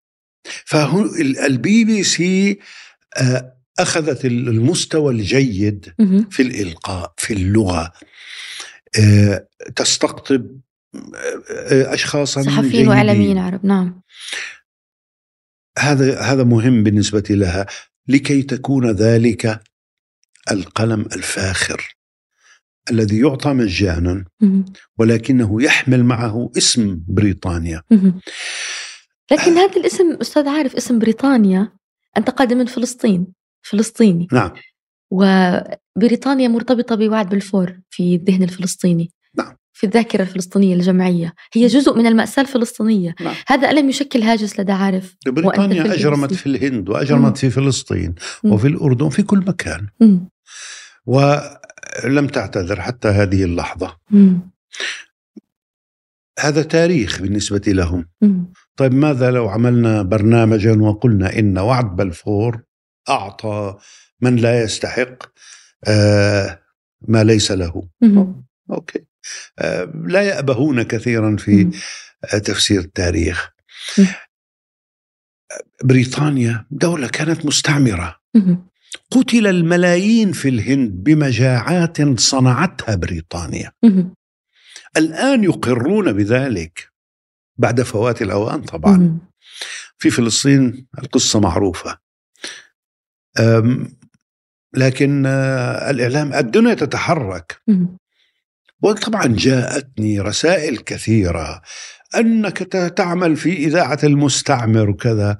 [0.65, 2.59] فالبي بي سي
[3.17, 5.95] آه، أخذت المستوى الجيد
[6.31, 7.93] في الإلقاء في اللغة.
[8.99, 10.61] آه، تستقطب
[11.71, 14.03] أشخاصا صحفيين وإعلاميين عرب نعم.
[15.79, 17.67] هذا هذا مهم بالنسبة لها.
[18.09, 19.61] لكي تكون ذلك
[20.51, 21.97] القلم الفاخر
[22.91, 24.25] الذي يعطى مجانا
[24.99, 27.83] ولكنه يحمل معه اسم بريطانيا.
[29.31, 31.73] لكن هذا الاسم أستاذ عارف اسم بريطانيا
[32.17, 33.27] أنت قادم من فلسطين.
[33.63, 34.51] فلسطيني نعم
[35.11, 42.07] وبريطانيا مرتبطة بوعد بلفور في الذهن الفلسطيني نعم في الذاكرة الفلسطينية الجمعية هي جزء من
[42.07, 43.35] المأساة الفلسطينية نعم.
[43.47, 47.35] هذا ألم يشكل هاجس لدى عارف بريطانيا في أجرمت في الهند وأجرمت مم.
[47.35, 48.53] في فلسطين مم.
[48.53, 50.29] وفي الأردن في كل مكان مم.
[51.07, 54.51] ولم تعتذر حتى هذه اللحظة مم.
[56.41, 58.53] هذا تاريخ بالنسبة لهم مم.
[58.77, 62.63] طيب ماذا لو عملنا برنامجا وقلنا إن وعد بلفور
[63.09, 63.79] أعطى
[64.21, 65.17] من لا يستحق
[65.89, 66.63] آه
[67.09, 67.89] ما ليس له.
[68.71, 69.05] أوكي.
[69.59, 71.71] آه، لا يأبهون كثيرا في
[72.45, 73.51] تفسير التاريخ.
[75.85, 78.17] بريطانيا دولة كانت مستعمرة.
[79.11, 83.73] قتل الملايين في الهند بمجاعات صنعتها بريطانيا.
[84.97, 86.91] الآن يقرون بذلك
[87.57, 89.19] بعد فوات الأوان طبعا.
[89.99, 91.99] في فلسطين القصة معروفة.
[94.75, 97.63] لكن آه، الإعلام الدنيا تتحرك.
[98.83, 101.63] وطبعا جاءتني رسائل كثيرة.
[102.17, 102.59] أنك
[102.97, 105.39] تعمل في إذاعة المستعمر وكذا.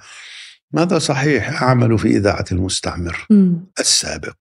[0.73, 3.27] ماذا صحيح؟ أعمل في إذاعة المستعمر.
[3.81, 4.37] السابق.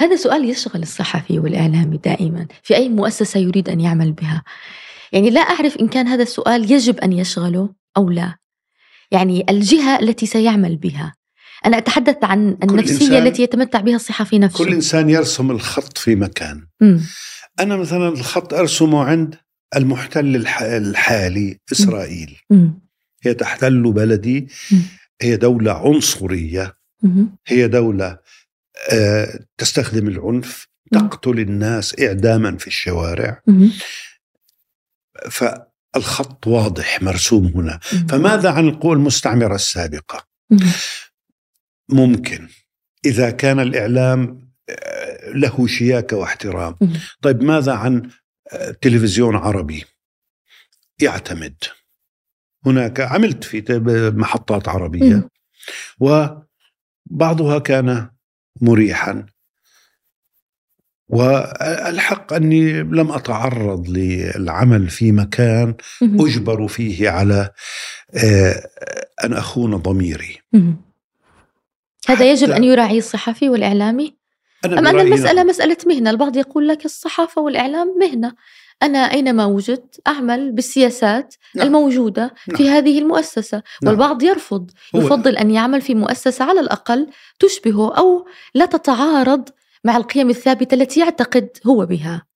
[0.00, 2.46] هذا سؤال يشغل الصحفي والإعلامي دائما.
[2.62, 4.44] في أي مؤسسة يريد أن يعمل بها؟
[5.12, 8.36] يعني لا أعرف إن كان هذا السؤال يجب أن يشغله أو لا.
[9.10, 11.14] يعني الجهة التي سيعمل بها.
[11.66, 16.66] أنا أتحدث عن النفسية التي يتمتع بها الصحفي نفسه كل إنسان يرسم الخط في مكان
[16.80, 17.00] مم.
[17.60, 19.34] أنا مثلا الخط أرسمه عند
[19.76, 22.80] المحتل الح- الحالي إسرائيل مم.
[23.22, 24.78] هي تحتل بلدي مم.
[25.22, 27.36] هي دولة عنصرية مم.
[27.46, 28.18] هي دولة
[28.92, 30.66] آه، تستخدم العنف.
[30.92, 33.42] تقتل الناس إعداما في الشوارع.
[35.30, 37.78] فالخط واضح مرسوم هنا.
[38.08, 40.26] فماذا عن القوى المستعمرة السابقة.
[41.88, 42.48] ممكن
[43.04, 46.76] إذا كان الإعلام آه، له شياكة واحترام.
[47.22, 48.10] طيب ماذا عن
[48.52, 49.84] آه، تلفزيون عربي
[51.00, 51.56] يعتمد
[52.66, 53.64] هناك عملت في
[54.16, 55.28] محطات عربية مم.
[56.00, 58.10] وبعضها كان
[58.60, 59.26] مريحا
[61.08, 66.26] والحق أني لم أتعرض للعمل في مكان مم.
[66.26, 67.50] أجبر فيه على
[68.14, 68.68] آه،
[69.24, 70.38] أن أخون ضميري.
[72.08, 74.16] هذا يجب أن يراعي الصحفي والإعلامي
[74.64, 75.44] أم أن المسألة.
[75.44, 78.32] مسألة مهنة البعض يقول لك الصحافة والإعلام مهنة
[78.82, 81.66] أنا أينما وجدت أعمل بالسياسات نعم.
[81.66, 82.72] الموجودة في نعم.
[82.72, 83.92] هذه المؤسسة نعم.
[83.92, 89.48] والبعض يرفض يفضل أن يعمل في مؤسسة على الأقل تشبهه أو لا تتعارض
[89.84, 92.26] مع القيم الثابتة التي يعتقد هو بها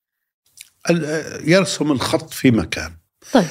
[1.45, 2.93] يرسم الخط في مكان
[3.33, 3.45] طيب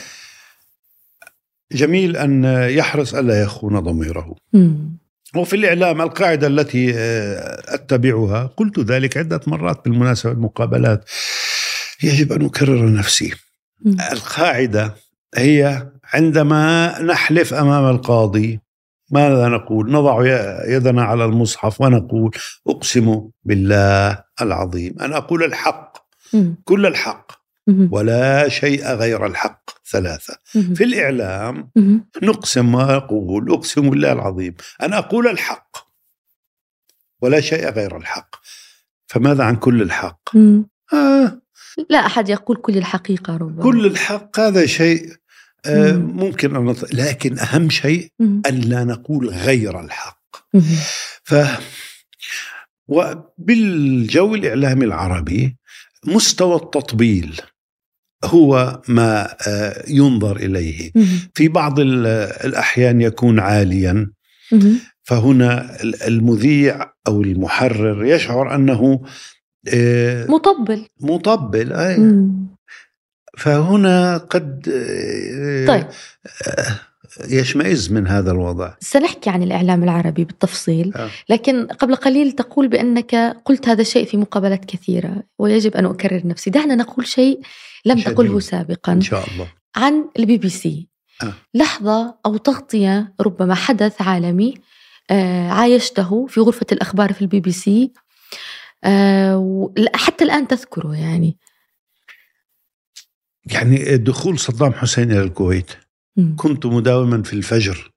[1.72, 4.99] جميل أن يحرص ألا يخون ضميره مم.
[5.36, 11.10] وفي الإعلام القاعدة التي آه، أتبعها قلت ذلك عدة مرات بالمناسبة المقابلات
[12.04, 13.34] يجب أن أكرر نفسي.
[14.12, 14.96] القاعدة
[15.36, 18.60] هي عندما نحلف أمام القاضي
[19.12, 20.26] ماذا نقول نضع
[20.68, 22.32] يدنا على المصحف ونقول
[22.68, 25.98] أقسم بالله العظيم أن أقول الحق.
[26.64, 27.39] كل الحق.
[27.92, 30.38] ولا شيء غير الحق ثلاثة.
[30.76, 31.70] في الإعلام.
[32.24, 35.78] نقسم ما أقول أقسم بالله العظيم أن أقول الحق
[37.22, 38.36] ولا شيء غير الحق
[39.08, 40.38] فماذا عن كل الحق.
[40.94, 41.42] آه
[41.90, 45.14] لا أحد يقول كل الحقيقة ربما كل الحق هذا شيء
[45.66, 46.18] آه مم.
[46.18, 46.94] ممكن أن نط...
[46.94, 48.12] لكن أهم شيء.
[48.22, 50.20] أن لا نقول غير الحق.
[51.24, 51.36] ف
[52.88, 55.58] وبالجو الإعلامي العربي
[56.06, 57.42] مستوى التطبيل
[58.26, 61.06] هو ما آه، ينظر إليه مم.
[61.34, 62.08] في بعض ال-
[62.46, 64.12] الأحيان يكون عاليا.
[65.04, 69.02] فهنا ال- المذيع أو المحرر يشعر أنه
[69.74, 71.98] آه، مطبل مطبل.
[72.00, 72.48] مم.
[73.38, 75.88] فهنا قد آه، طيب
[77.30, 81.10] يشمئز من هذا الوضع سنحكي عن الإعلام العربي بالتفصيل آه.
[81.30, 86.50] لكن قبل قليل تقول بأنك قلت هذا الشيء في مقابلات كثيرة ويجب أن أكرر نفسي
[86.50, 87.40] دعنا نقول شيء
[87.86, 88.02] لم.
[88.02, 90.90] تقله سابقا إن شاء الله عن البي بي سي
[91.24, 91.34] آه.
[91.54, 94.54] لحظة أو تغطية ربما حدث عالمي
[95.12, 97.94] آه، عايشته في غرفة الأخبار في البي بي سي
[98.84, 101.38] آه، حتى الآن تذكره يعني
[103.46, 105.72] يعني دخول صدام حسين إلى الكويت
[106.18, 106.36] مم.
[106.40, 107.92] كنت مداوما في الفجر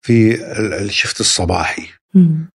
[0.00, 2.50] في ال- الشفت الصباحي مم.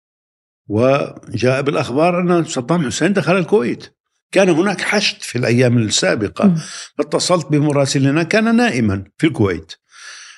[0.67, 3.94] وجاء بالأخبار أن صدام حسين دخل الكويت
[4.36, 6.56] كان هناك حشد في الأيام السابقة مم.
[6.98, 9.74] فاتصلت بمراسلنا كان نائما في الكويت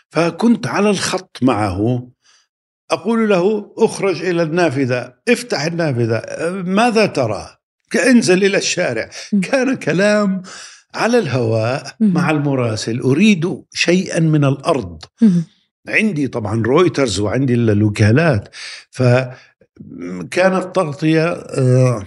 [0.09, 2.09] فكنت على الخط معه
[2.91, 7.57] أقول له أخرج إلى النافذة افتح النافذة ماذا ترى
[8.07, 9.09] انزل إلى الشارع.
[9.41, 10.41] كان كلام
[10.95, 11.95] على الهواء.
[11.99, 15.03] مع المراسل أريد شيئا من الأرض.
[15.87, 18.55] عندي طبعا رويترز وعندي الوكالات
[18.91, 22.05] فكانت تغطية آه،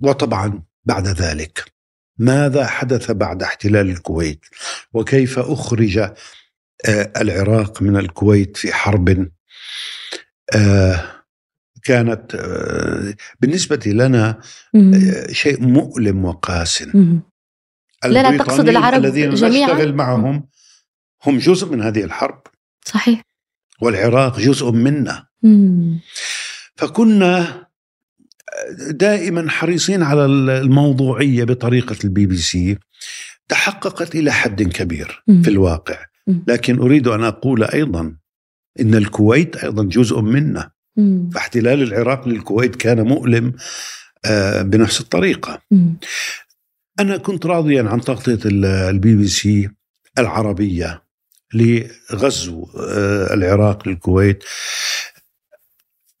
[0.00, 1.64] وطبعا بعد ذلك.
[2.18, 4.40] ماذا حدث بعد احتلال الكويت؟
[4.92, 9.30] وكيف أخرج آه، العراق من الكويت في حرب؟
[10.54, 11.04] آه،
[11.84, 14.40] كانت آه، بالنسبة لنا
[15.32, 16.82] شيء مؤلم وقاس.
[16.82, 17.20] لا،
[18.04, 20.48] لا، تقصد العرب الذين جميعاً؟ نشتغل معهم
[21.24, 22.42] هم جزء من هذه الحرب.
[22.84, 23.22] صحيح.
[23.82, 25.26] والعراق جزء منا.
[26.76, 27.66] فكنا
[28.90, 32.78] دائما حريصين على الموضوعية بطريقة البي بي سي.
[33.48, 35.98] تحققت إلى حد كبير في الواقع.
[36.46, 38.16] لكن أريد أن أقول أيضا
[38.80, 40.70] إن الكويت أيضا جزء منا.
[41.34, 43.52] فاحتلال العراق للكويت كان مؤلم
[44.24, 45.62] آه، بنفس الطريقة.
[47.00, 49.68] أنا كنت راضيا عن تغطية البي بي سي
[50.18, 51.02] العربية
[51.54, 54.44] لغزو آه، العراق للكويت.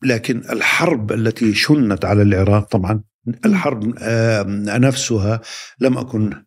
[0.02, 3.02] لكن الحرب التي شنت على العراق طبعا
[3.46, 4.42] الحرب آه،
[4.78, 5.40] نفسها
[5.80, 6.42] لم أكن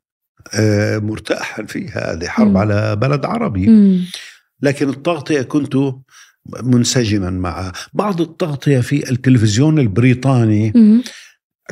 [0.54, 3.66] آه، مرتاحا فيها هذه حرب على بلد عربي.
[4.62, 5.76] لكن التغطية كنت
[6.64, 10.72] منسجما معها بعض التغطية في التلفزيون البريطاني.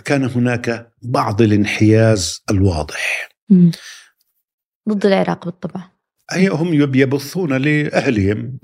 [0.05, 3.29] كان هناك بعض الانحياز الواضح.
[4.89, 5.83] ضد العراق بالطبع.
[6.33, 8.57] أي هم يبثون لأهلهم.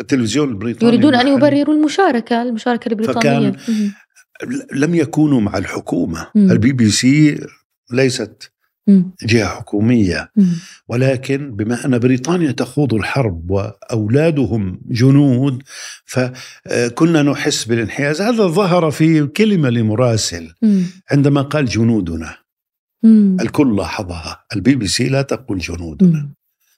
[0.00, 3.50] التلفزيون البريطاني يريدون أن يبرروا المشاركة المشاركة البريطانية.
[3.50, 3.92] فكان
[4.74, 6.26] لم يكونوا مع الحكومة.
[6.36, 7.40] البي بي سي
[7.92, 8.50] ليست
[9.22, 10.32] جهة حكومية.
[10.88, 15.62] ولكن بما أن بريطانيا تخوض الحرب وأولادهم جنود
[16.04, 18.20] فكنا نحس بالانحياز.
[18.20, 20.54] هذا ظهر في كلمة لمراسل
[21.10, 22.36] عندما قال جنودنا.
[23.40, 24.44] الكل لاحظها.
[24.56, 26.28] البي بي سي لا تقول جنودنا.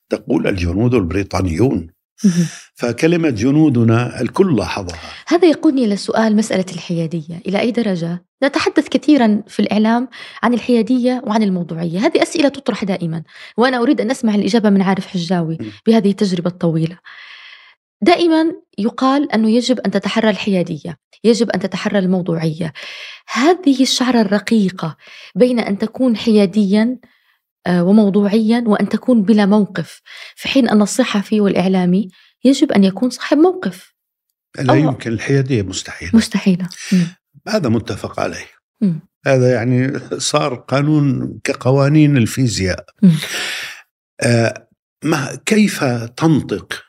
[0.09, 1.89] تقول الجنود البريطانيون.
[2.75, 4.99] فكلمة جنودنا الكل لاحظها.
[5.27, 7.43] هذا يقودني إلى سؤال مسألة الحيادية.
[7.47, 10.09] إلى أي درجة؟ نتحدث كثيرا في الإعلام
[10.43, 11.99] عن الحيادية وعن الموضوعية.
[11.99, 13.23] هذه أسئلة تطرح دائما
[13.57, 16.99] وأنا أريد أن أسمع الإجابة من عارف حجاوي بهذه التجربة الطويلة.
[18.03, 22.73] دائما يقال أنه يجب أن تتحرى الحيادية يجب أن تتحرى الموضوعية.
[23.33, 24.97] هذه الشعرة الرقيقة
[25.35, 26.99] بين أن تكون حياديا
[27.69, 30.01] وموضوعيا وأن تكون بلا موقف.
[30.37, 32.09] في حين أن الصحفي والإعلامي
[32.45, 33.95] يجب أن يكون صاحب موقف.
[34.59, 36.11] لا يمكن الحيادية مستحيلة.
[36.15, 36.69] مستحيلة.
[37.49, 38.47] هذا متفق عليه.
[38.81, 38.93] م.
[39.27, 42.85] هذا يعني صار قانون كقوانين الفيزياء.
[44.21, 44.69] آه
[45.05, 46.85] ما كيف تنطق؟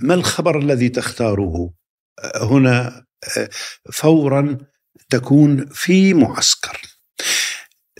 [0.00, 1.70] ما الخبر الذي تختاره؟
[2.24, 3.04] آه هنا
[3.36, 3.48] آه
[3.92, 4.58] فورا
[5.08, 6.80] تكون في معسكر.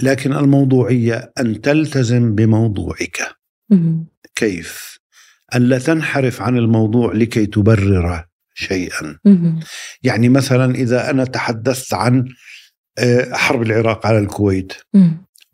[0.02, 3.36] لكن الموضوعية أن تلتزم بموضوعك.
[4.34, 4.98] كيف؟
[5.54, 9.18] أن لا تنحرف عن الموضوع لكي تبرر شيئا.
[10.02, 12.28] يعني مثلا إذا أنا تحدثت عن
[12.98, 14.72] آه، حرب العراق على الكويت.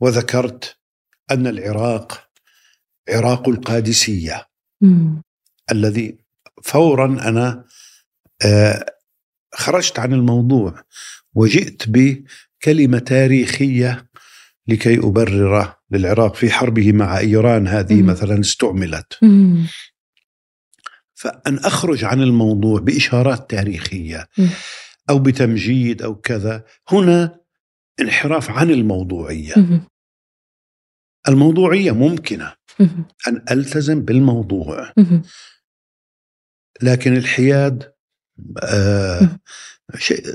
[0.00, 0.76] وذكرت
[1.30, 2.28] أن العراق
[3.08, 4.46] عراق القادسية.
[5.72, 6.18] الذي
[6.62, 7.64] فورا أنا
[8.44, 8.86] آه،
[9.54, 10.82] خرجت عن الموضوع.
[11.34, 14.06] وجئت بكلمة تاريخية
[14.68, 18.06] لكي أبرر للعراق في حربه مع إيران هذه مم.
[18.06, 19.66] مثلا استعملت مم.
[21.14, 24.48] فأن أخرج عن الموضوع بإشارات تاريخية مم.
[25.10, 27.40] أو بتمجيد أو كذا هنا
[28.00, 29.80] انحراف عن الموضوعية مم.
[31.28, 33.08] الموضوعية ممكنة مم.
[33.28, 35.22] أن ألتزم بالموضوع مم.
[36.82, 37.92] لكن الحياد
[38.62, 39.38] آه
[39.98, 40.34] شيء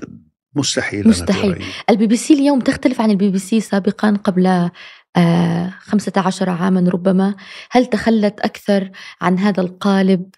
[0.55, 1.63] مستحيل مستحيل.
[1.89, 4.69] البي بي سي اليوم تختلف عن البي بي سي سابقا قبل
[5.15, 7.35] آه 15 عاما ربما.
[7.71, 10.29] هل تخلت أكثر عن هذا القالب؟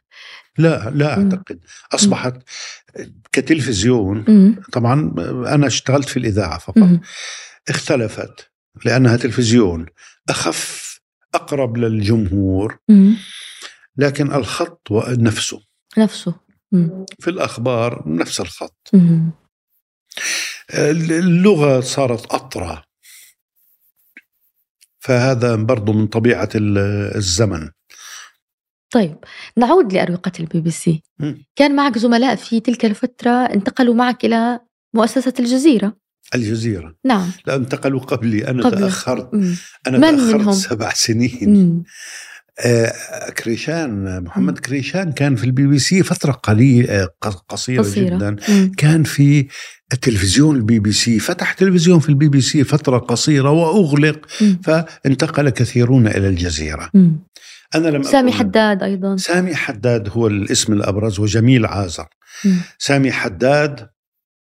[0.57, 1.59] لا لا أعتقد.
[1.93, 2.33] أصبحت
[3.31, 4.23] كتلفزيون
[4.71, 5.13] طبعا
[5.47, 6.89] أنا اشتغلت في الإذاعة فقط.
[7.69, 8.51] اختلفت
[8.85, 9.85] لأنها تلفزيون.
[10.29, 10.93] أخف
[11.33, 12.77] أقرب للجمهور
[13.97, 15.61] لكن الخط نفسه.
[15.97, 16.35] نفسه.
[17.19, 18.91] في الأخبار نفس الخط.
[20.73, 22.83] اللغة صارت أطرى.
[24.99, 27.69] فهذا برضو من طبيعة الزمن.
[28.91, 29.15] طيب
[29.57, 31.03] نعود لأروقة البي بي سي
[31.55, 34.59] كان معك زملاء في تلك الفترة انتقلوا معك إلى
[34.93, 35.97] مؤسسة الجزيرة.
[36.35, 36.95] الجزيرة.
[37.05, 37.31] نعم.
[37.47, 38.47] لا انتقلوا قبلي.
[38.47, 38.79] أنا قبل.
[38.79, 39.33] تأخرت.
[39.33, 39.55] مم.
[39.87, 41.83] أنا من تأخرت منهم؟ سبع سنين.
[42.59, 42.93] آه
[43.29, 47.09] كريشان محمد كريشان كان في البي بي سي فترة قليلة آه،
[47.49, 48.15] قصيرة, قصيرة.
[48.15, 48.35] جدا.
[48.49, 48.71] مم.
[48.77, 49.47] كان في
[49.93, 51.19] التلفزيون البي بي سي.
[51.19, 54.53] فتح تلفزيون في البي بي سي فترة قصيرة وأغلق م.
[54.63, 56.89] فانتقل كثيرون إلى الجزيرة.
[56.93, 57.09] م.
[57.75, 59.17] أنا لم سامي حداد أيضا.
[59.17, 62.07] سامي حداد هو الاسم الأبرز وجميل عازر.
[62.45, 62.55] م.
[62.77, 63.89] سامي حداد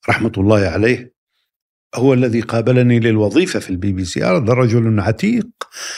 [0.08, 1.12] رحمة الله عليه
[1.94, 4.24] هو الذي قابلني للوظيفة في البي بي سي.
[4.24, 5.48] هذا رجل عتيق.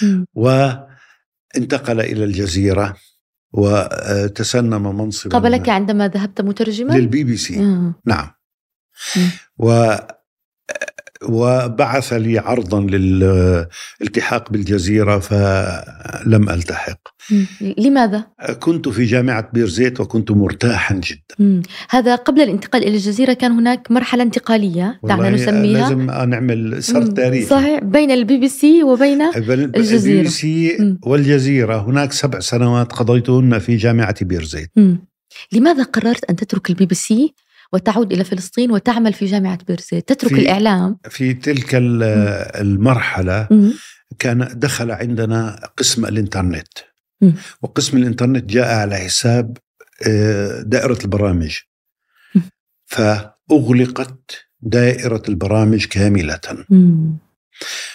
[0.03, 0.25] م.
[0.35, 2.97] وانتقل إلى الجزيرة
[3.53, 7.57] وتسنم منصبا قابلك عندما ذهبت مترجما؟ للبي بي سي.
[8.07, 8.31] نعم.
[9.59, 9.95] و
[11.29, 16.99] وبعث لي عرضا للالتحاق بالجزيرة فلم ألتحق.
[17.79, 18.27] لماذا؟
[18.61, 21.63] كنت في جامعة بيرزيت وكنت مرتاحا جدا مم.
[21.91, 27.15] هذا قبل الانتقال إلى الجزيرة كان هناك مرحلة انتقالية دعنا نسميها لازم نعمل سرد مم.
[27.15, 29.99] تاريخي صحيح بين البي بي سي وبين الجزيرة.
[29.99, 30.99] البي بي سي مم.
[31.07, 35.07] والجزيرة هناك سبع سنوات قضيتهن في جامعة بيرزيت مم.
[35.53, 37.35] لماذا قررت أن تترك البي بي سي
[37.75, 42.03] وتعود إلى فلسطين وتعمل في جامعة بيرزيت تترك في- الإعلام في تلك ال-
[42.61, 43.49] المرحلة.
[44.19, 46.69] كان دخل عندنا قسم الإنترنت.
[47.63, 49.57] وقسم الإنترنت جاء على حساب
[50.09, 51.59] آه، دائرة البرامج.
[52.87, 56.41] فأغلقت دائرة البرامج كاملة.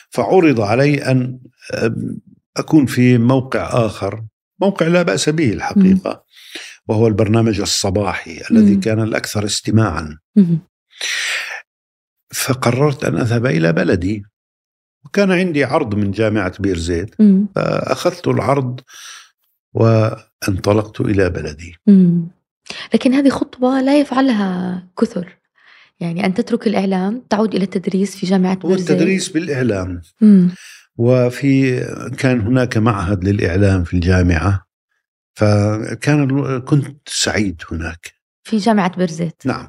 [0.09, 1.39] فعرض علي أن
[1.73, 1.95] آه،
[2.57, 4.23] أكون في موقع آخر
[4.61, 6.23] موقع لا بأس به الحقيقة
[6.89, 8.75] وهو البرنامج الصباحي الذي.
[8.75, 10.59] كان الأكثر استماعا مم.
[12.33, 14.23] فقررت أن أذهب إلى بلدي
[15.05, 17.15] وكان عندي عرض من جامعة بيرزيت.
[17.55, 18.79] فأخذت العرض
[19.73, 22.27] وانطلقت إلى بلدي مم.
[22.93, 25.37] لكن هذه خطوة لا يفعلها كثر
[25.99, 30.49] يعني أن تترك الإعلام تعود إلى التدريس في جامعة بيرزيت التدريس بالإعلام مم.
[30.97, 31.79] وفي
[32.17, 34.68] كان هناك معهد للإعلام في الجامعة
[35.35, 38.13] فكان كنت سعيد هناك.
[38.43, 39.67] في جامعة بيرزيت نعم.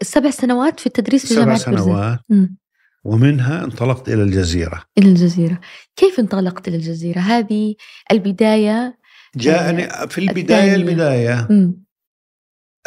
[0.00, 2.18] السبع سنوات في التدريس في سبع جامعة بيرزيت سنوات.
[2.28, 2.56] مم.
[3.04, 4.84] ومنها انطلقت إلى الجزيرة.
[4.98, 5.60] إلى الجزيرة.
[5.96, 7.74] كيف انطلقت إلى الجزيرة؟ هذه
[8.10, 8.98] البداية
[9.36, 10.74] جاءني في البداية الثانية.
[10.74, 11.46] البداية.
[11.50, 11.84] مم.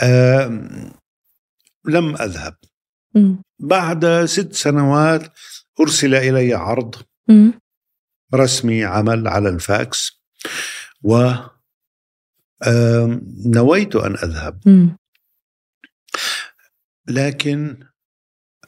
[0.04, 0.92] آم،
[1.86, 2.56] لم أذهب.
[3.16, 3.44] مم.
[3.60, 5.34] بعد ست سنوات
[5.80, 6.96] أرسل إلي عرض
[7.28, 7.54] مم.
[8.36, 10.24] رسمي عمل على الفاكس.
[11.04, 11.34] و
[13.46, 14.60] نويت أن أذهب.
[17.08, 17.78] لكن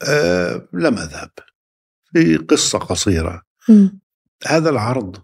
[0.08, 1.30] آه، لم أذهب
[2.12, 3.42] في قصة قصيرة.
[4.46, 5.16] هذا العرض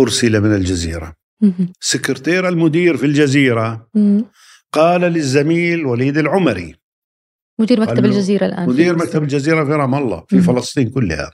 [0.00, 1.16] أرسل من الجزيرة.
[1.80, 3.88] سكرتير المدير في الجزيرة.
[4.72, 6.76] قال للزميل وليد العمري
[7.58, 8.96] مدير مكتب الجزيرة الآن مدير.
[8.96, 10.40] مكتب الجزيرة في رام الله في.
[10.40, 11.30] فلسطين كلها.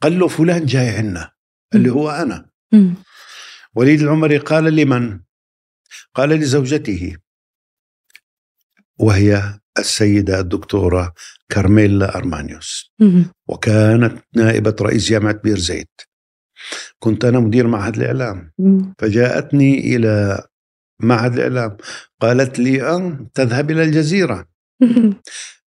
[0.00, 1.30] قال له فلان جاي عنا
[1.74, 2.50] اللي هو أنا.
[3.74, 5.20] وليد العمري قال لمن؟
[6.14, 7.16] قال لزوجته.
[8.98, 11.14] وهي السيدة الدكتورة
[11.48, 12.92] كارميلا أرمانيوس.
[13.48, 15.90] وكانت نائبة رئيس جامعة بيرزيت
[16.98, 18.52] كنت أنا مدير معهد الإعلام.
[18.98, 20.42] فجاءتني إلى
[21.00, 21.76] معهد الإعلام.
[22.20, 24.48] قالت لي أن تذهب إلى الجزيرة.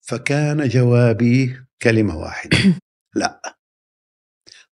[0.02, 2.58] فكان جوابي كلمة واحدة.
[3.16, 3.55] لا.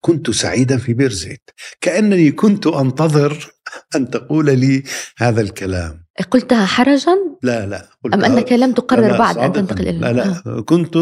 [0.00, 3.52] كنت سعيدا في بيرزيت كأنني كنت أنتظر
[3.96, 4.82] أن تقول لي
[5.18, 6.04] هذا الكلام.
[6.30, 9.52] قلتها حرجا؟ لا لا قلت أم أنك لم تقرر لا، بعد أن.
[9.52, 10.96] تنتقل إلى لا لا كنت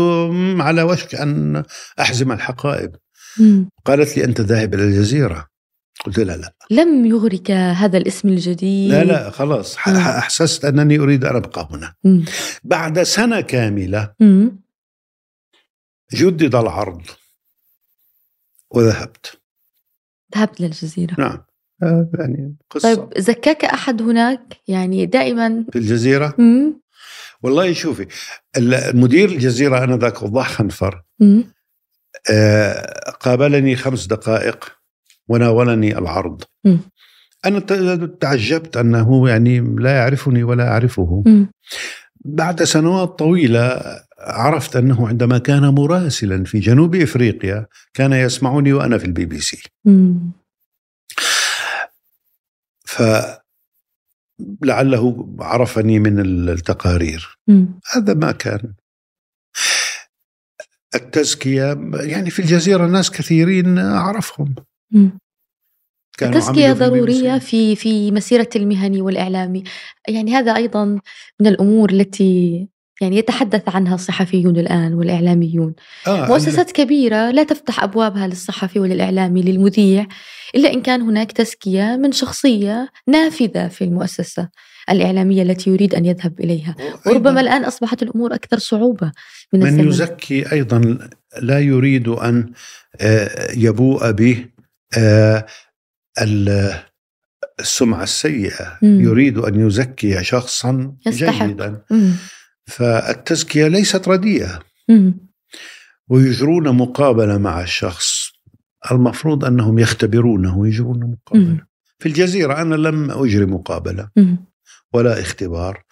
[0.60, 1.62] على وشك أن
[2.00, 2.96] أحزم الحقائب.
[3.38, 3.70] مم.
[3.84, 5.48] قالت لي أنت ذاهب إلى الجزيرة.
[6.04, 6.54] قلت لها لا.
[6.70, 8.90] لم يغرك هذا الاسم الجديد.
[8.90, 9.76] لا لا خلاص.
[9.86, 9.96] مم.
[9.96, 11.94] أحسست أنني أريد أن أبقى هنا.
[12.04, 12.24] مم.
[12.64, 14.60] بعد سنة كاملة مم.
[16.14, 17.02] جدد العرض.
[18.70, 19.40] وذهبت.
[20.36, 21.14] ذهبت للجزيرة.
[21.18, 21.38] نعم.
[21.82, 22.94] آه، يعني قصة.
[22.94, 26.80] طيب زكاك أحد هناك؟ يعني دائما في الجزيرة مم.
[27.42, 28.06] والله شوفي
[28.56, 31.44] المدير الجزيرة أنا ذاك وضاح خنفر مم.
[32.30, 34.72] آه، قابلني خمس دقائق
[35.28, 36.42] وناولني العرض.
[36.64, 36.78] مم.
[37.46, 37.60] أنا
[38.20, 41.22] تعجبت أنه يعني لا يعرفني ولا أعرفه.
[41.26, 41.50] مم.
[42.24, 43.80] بعد سنوات طويلة
[44.18, 49.62] عرفت أنه عندما كان مراسلا في جنوب إفريقيا كان يسمعني وأنا في البي بي سي
[49.84, 50.32] مم.
[54.62, 57.80] فلعله عرفني من التقارير مم.
[57.92, 58.74] هذا ما كان
[60.94, 64.54] التزكية يعني في الجزيرة ناس كثيرين أعرفهم
[64.90, 65.18] مم.
[66.22, 66.72] التزكية.
[66.72, 69.64] ضرورية في في مسيرة المهني والإعلامي
[70.08, 70.84] يعني هذا أيضا
[71.40, 72.68] من الأمور التي
[73.00, 75.74] يعني يتحدث عنها الصحفيون الآن والإعلاميون.
[76.06, 80.06] آه مؤسسات كبيرة لا تفتح أبوابها للصحفي وللإعلامي للمذيع
[80.54, 84.48] إلا إن كان هناك تزكية من شخصية نافذة في المؤسسة
[84.90, 86.76] الإعلامية التي يريد أن يذهب إليها.
[87.06, 89.12] وربما الآن أصبحت الأمور أكثر صعوبة
[89.52, 89.88] من, من الزمن.
[89.88, 90.98] يزكي أيضا
[91.42, 92.52] لا يريد أن
[93.00, 94.46] آه، يبوء به
[94.98, 95.46] آه،
[97.60, 99.00] السمعة السيئة مم.
[99.00, 101.46] يريد أن يزكي شخصا يستحق.
[101.46, 102.12] جيدا مم.
[102.66, 104.58] فالتزكية ليست رديئة
[104.88, 105.28] مم.
[106.08, 108.30] ويجرون مقابلة مع الشخص
[108.90, 111.10] المفروض أنهم يختبرونه ويجرون مم.
[111.10, 114.36] مقابلة في الجزيرة أنا لم أجري مقابلة مم.
[114.92, 115.82] ولا اختبار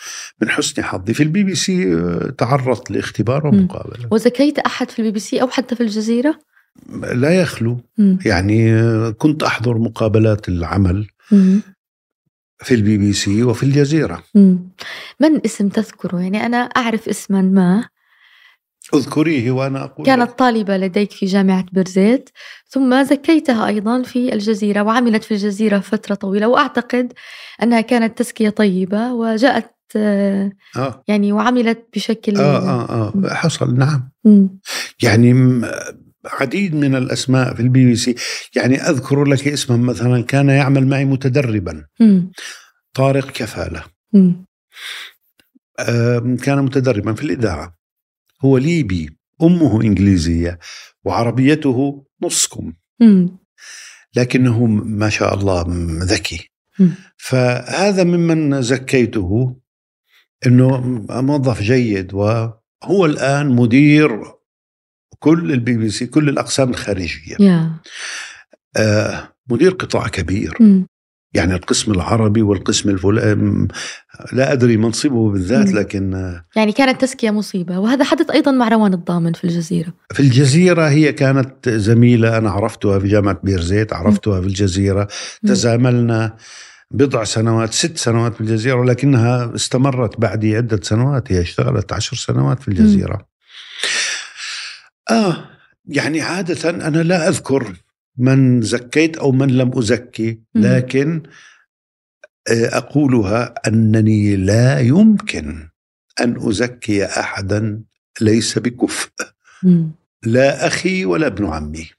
[0.42, 5.10] من حسن حظي في البي بي سي آه، تعرضت لاختبار ومقابلة وزكيت أحد في البي
[5.10, 6.38] بي سي أو حتى في الجزيرة
[7.12, 8.18] لا يخلو مم.
[8.26, 11.60] يعني آه، كنت أحضر مقابلات العمل مم.
[12.58, 14.68] في البي بي سي وفي الجزيرة مم.
[15.20, 17.88] من اسم تذكره يعني أنا أعرف اسما ما
[18.94, 22.30] اذكريه وأنا أقول كانت طالبة لديك في جامعة بيرزيت
[22.68, 27.12] ثم زكيتها أيضا في الجزيرة وعملت في الجزيرة فترة طويلة وأعتقد
[27.62, 30.52] أنها كانت تزكية طيبة وجاءت آه،
[31.08, 34.10] يعني وعملت بشكل آه آه, آه حصل نعم.
[35.02, 35.64] يعني م-
[36.26, 38.14] عديد من الأسماء في البي بي سي
[38.56, 42.30] يعني أذكر لك اسما مثلا كان يعمل معي متدربا مم.
[42.94, 43.84] طارق كفالة.
[45.78, 47.76] آه، كان متدربا في الإذاعة
[48.44, 50.58] هو ليبي أمه إنجليزية
[51.04, 53.38] وعربيته نص كم مم.
[54.16, 56.50] لكنه ما شاء الله م- ذكي.
[57.16, 59.56] فهذا ممن زكيته
[60.46, 64.22] إنه موظف جيد وهو الآن مدير
[65.26, 67.70] كل البي بي سي كل الأقسام الخارجية يا
[68.76, 70.86] آه مدير قطاع كبير مم.
[71.34, 73.68] يعني القسم العربي والقسم الفلاني
[74.32, 75.78] لا أدري منصبه بالذات مم.
[75.78, 80.20] لكن آه، يعني كانت تزكية مصيبة وهذا حدث أيضا مع روان الضامن في الجزيرة في
[80.20, 85.08] الجزيرة هي كانت زميلة أنا عرفتها في جامعة بيرزيت عرفتها في الجزيرة
[85.42, 85.50] مم.
[85.50, 86.36] تزاملنا
[86.90, 92.62] بضع سنوات ست سنوات في الجزيرة ولكنها استمرت بعدي عدة سنوات هي اشتغلت عشر سنوات
[92.62, 93.35] في الجزيرة
[95.10, 95.48] آه
[95.86, 97.76] يعني عادة أنا لا أذكر
[98.18, 100.40] من زكيت أو من لم أزكي.
[100.54, 101.22] لكن
[102.50, 105.68] آه، أقولها أنني لا يمكن
[106.20, 107.82] أن أزكي أحدا
[108.20, 109.10] ليس بكفء.
[110.22, 111.90] لا أخي ولا ابن عمي.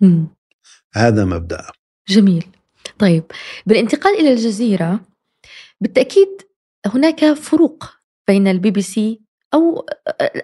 [0.94, 1.66] هذا مبدأ
[2.08, 2.46] جميل
[3.00, 3.24] طيب
[3.66, 5.00] بالانتقال إلى الجزيرة
[5.82, 6.42] بالتأكيد
[6.86, 7.94] هناك فروق
[8.28, 9.22] بين البي بي سي
[9.54, 9.86] أو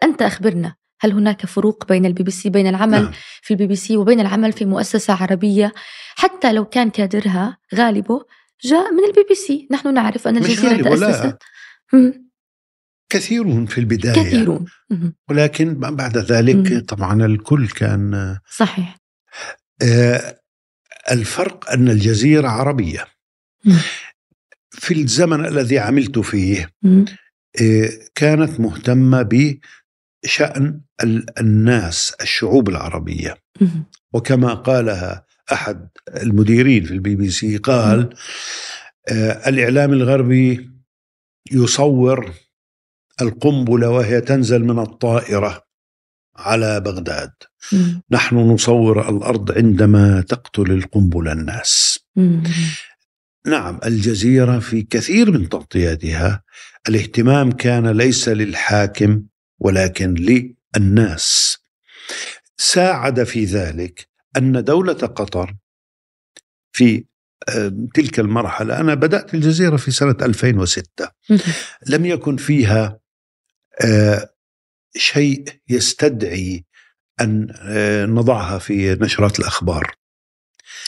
[0.04, 3.12] أنت أخبرنا هل هناك فروق بين البي بي سي بين العمل نعم.
[3.42, 5.74] في البي بي سي وبين العمل في مؤسسة عربية
[6.16, 8.26] حتى لو كان كادرها غالبه
[8.64, 10.96] جاء من البي بي سي نحن نعرف أن الجزيرة.
[10.96, 11.38] تأسست.
[13.10, 14.66] كثيرون في البداية كثيرون.
[15.30, 16.80] ولكن بعد ذلك مم.
[16.80, 18.98] طبعا الكل كان صحيح
[19.82, 20.40] آه،
[21.12, 23.06] الفرق أن الجزيرة عربية.
[24.72, 27.06] في الزمن الذي عملت فيه مم.
[27.62, 29.22] آه، كانت مهتمة
[30.24, 33.36] بشأن ال- الناس الشعوب العربية.
[34.14, 38.16] وكما قالها أحد المديرين في البي بي سي قال
[39.10, 40.70] آه، الإعلام الغربي
[41.52, 42.32] يصور
[43.22, 45.64] القنبلة وهي تنزل من الطائرة
[46.36, 47.32] على بغداد
[47.74, 48.02] مم.
[48.12, 52.44] نحن نصور الأرض عندما تقتل القنبلة الناس مم.
[53.48, 56.44] نعم الجزيرة في كثير من تغطياتها
[56.90, 59.24] الاهتمام كان ليس للحاكم
[59.64, 60.14] ولكن
[60.78, 61.58] للناس.
[62.58, 64.08] ساعد في ذلك
[64.38, 65.56] أن دولة قطر
[66.72, 67.06] في
[67.94, 71.40] تلك المرحلة أنا بدأت الجزيرة في سنة 2006 مم.
[71.88, 73.00] لم يكن فيها
[73.82, 74.30] آه،
[74.98, 76.66] شيء يستدعي
[77.22, 79.96] أن آه، نضعها في نشرات الأخبار.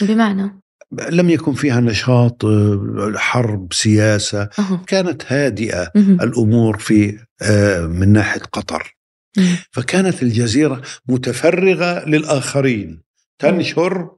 [0.01, 0.61] بمعنى؟
[1.09, 4.77] لم يكن فيها نشاط آه، حرب سياسة أهو.
[4.77, 6.17] كانت هادئة مم.
[6.21, 8.95] الأمور في آه، من ناحية قطر
[9.37, 9.57] مم.
[9.71, 13.01] فكانت الجزيرة متفرغة للآخرين
[13.39, 14.09] تنشر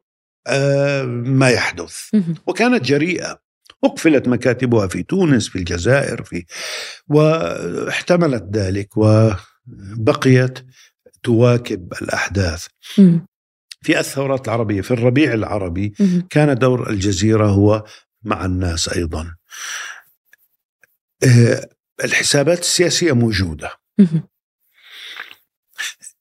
[0.47, 2.35] آه، ما يحدث مم.
[2.47, 3.39] وكانت جريئة
[3.83, 6.45] أقفلت مكاتبها في تونس في الجزائر في
[7.07, 10.59] واحتملت ذلك وبقيت
[11.23, 12.65] تواكب الأحداث.
[13.81, 15.93] في الثورات العربية في الربيع العربي.
[16.29, 17.83] كان دور الجزيرة هو
[18.23, 19.35] مع الناس أيضا
[21.23, 21.69] آه،
[22.03, 23.71] الحسابات السياسية موجودة.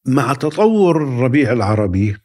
[0.06, 2.16] مع تطور الربيع العربي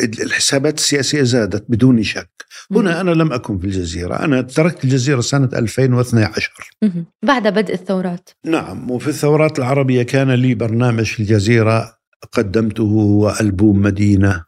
[0.00, 2.30] الحسابات السياسية زادت بدون شك
[2.70, 7.06] هنا أنا لم أكن في الجزيرة أنا تركت الجزيرة سنة 2012 مم.
[7.22, 11.98] بعد بدء الثورات نعم وفي الثورات العربية كان لي برنامج في الجزيرة
[12.32, 14.44] قدمته هو ألبوم مدينة.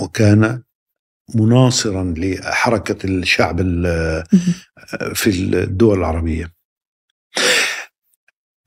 [0.00, 0.62] وكان
[1.34, 3.60] مناصرا لحركة الشعب.
[5.14, 6.52] في الدول العربية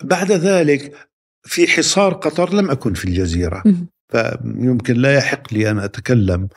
[0.04, 1.10] بعد ذلك
[1.44, 3.64] في حصار قطر لم أكن في الجزيرة.
[4.10, 6.50] فيمكن لا يحق لي أن أتكلم.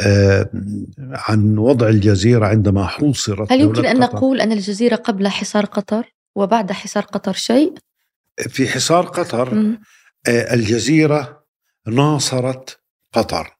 [0.00, 0.50] آه،
[0.98, 4.16] عن وضع الجزيرة عندما حوصرت هل يمكن أن قطر.
[4.16, 7.74] نقول أن الجزيرة قبل حصار قطر وبعد حصار قطر شيء؟
[8.48, 9.80] في حصار قطر مم.
[10.28, 11.46] الجزيرة
[11.86, 12.80] ناصرت
[13.12, 13.56] قطر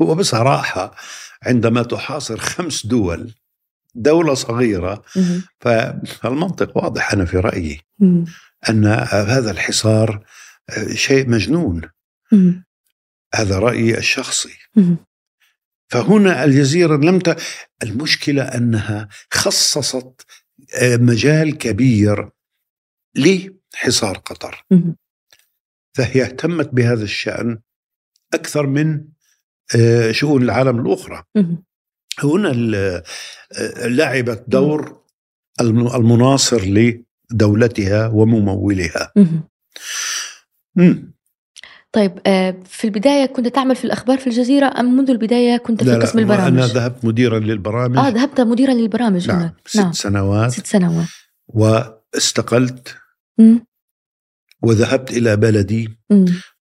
[0.00, 0.96] وبصراحة
[1.42, 3.34] عندما تحاصر خمس دول
[3.94, 5.02] دولة صغيرة.
[5.60, 7.80] فالمنطق واضح أنا في رأيي.
[8.68, 10.24] أن هذا الحصار
[10.94, 11.90] شيء مجنون.
[13.34, 14.54] هذا رأيي الشخصي.
[15.90, 17.42] فهنا الجزيرة لم ت...
[17.82, 20.26] المشكلة أنها خصصت
[20.82, 22.30] مجال كبير
[23.14, 24.64] لحصار قطر.
[25.98, 27.58] فهي اهتمت بهذا الشأن
[28.34, 29.04] أكثر من
[29.76, 31.22] آه، شؤون العالم الأخرى.
[32.22, 33.02] هنا آه،
[33.86, 35.00] لعبت دور
[35.60, 36.62] الم- المناصر
[37.32, 39.48] لدولتها وممولها مم.
[40.76, 41.12] مم.
[41.92, 45.94] طيب آه، في البداية كنت تعمل في الأخبار في الجزيرة أم منذ البداية كنت في
[45.96, 49.92] قسم لا البرامج؟ أنا ذهبت مديرا للبرامج آه ذهبت مديرا للبرامج نعم هناك ست نعم
[49.92, 51.06] سنوات ست سنوات
[51.48, 52.96] واستقلت
[53.38, 53.66] مم.
[54.62, 55.88] وذهبت إلى بلدي.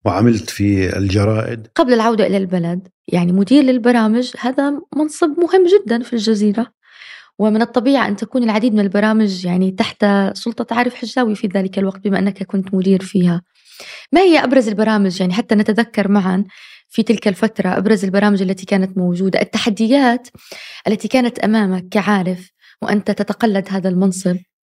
[0.04, 1.66] وعملت في الجرائد.
[1.74, 6.66] قبل العودة إلى البلد يعني مدير للبرامج هذا منصب مهم جدا في الجزيرة.
[7.38, 12.08] ومن الطبيعي أن تكون العديد من البرامج يعني تحت سلطة عارف حجاوي في ذلك الوقت
[12.08, 13.42] بما أنك كنت مدير فيها.
[14.12, 16.44] ما هي أبرز البرامج؟ يعني حتى نتذكر معا
[16.88, 19.40] في تلك الفترة أبرز البرامج التي كانت موجودة.
[19.40, 20.28] التحديات
[20.88, 22.50] التي كانت أمامك كعارف
[22.82, 24.30] وأنت تتقلد هذا المنصب.
[24.30, 24.55] ال-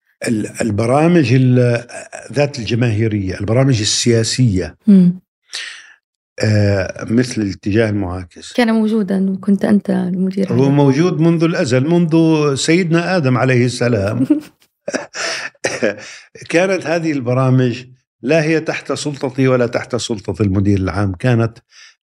[0.61, 1.86] البرامج ال-
[2.34, 5.19] ذات الجماهيرية البرامج السياسية مم.
[6.43, 10.69] آه، مثل الاتجاه المعاكس كان موجودا وكنت أنت المدير هو.
[10.69, 12.15] موجود منذ الأزل منذ
[12.55, 14.26] سيدنا آدم عليه السلام
[16.49, 17.86] كانت هذه البرامج
[18.21, 21.57] لا هي تحت سلطتي ولا تحت سلطة المدير العام كانت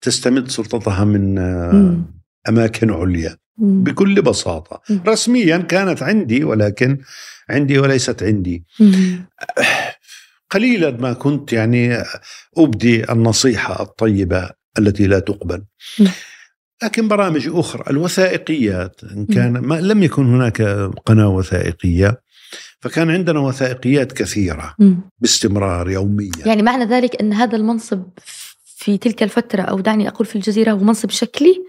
[0.01, 2.05] تستمد سلطتها من آه، مم.
[2.49, 3.37] أماكن عليا.
[3.57, 4.99] بكل بساطة مم.
[5.07, 6.97] رسميا كانت عندي ولكن
[7.49, 8.63] عندي وليست عندي.
[10.49, 12.03] قليلا ما كنت يعني
[12.57, 15.63] أبدي النصيحة الطيبة التي لا تقبل.
[16.83, 20.61] لكن برامج أخرى الوثائقيات إن كان ما لم يكن هناك
[21.05, 22.21] قناة وثائقية
[22.79, 24.75] فكان عندنا وثائقيات كثيرة.
[25.19, 28.03] باستمرار يوميا يعني معنى ذلك أن هذا المنصب
[28.65, 31.65] في تلك الفترة أو دعني أقول في الجزيرة هو منصب شكلي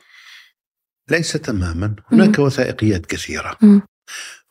[1.11, 3.59] ليس تماما هناك وثائقيات كثيرة.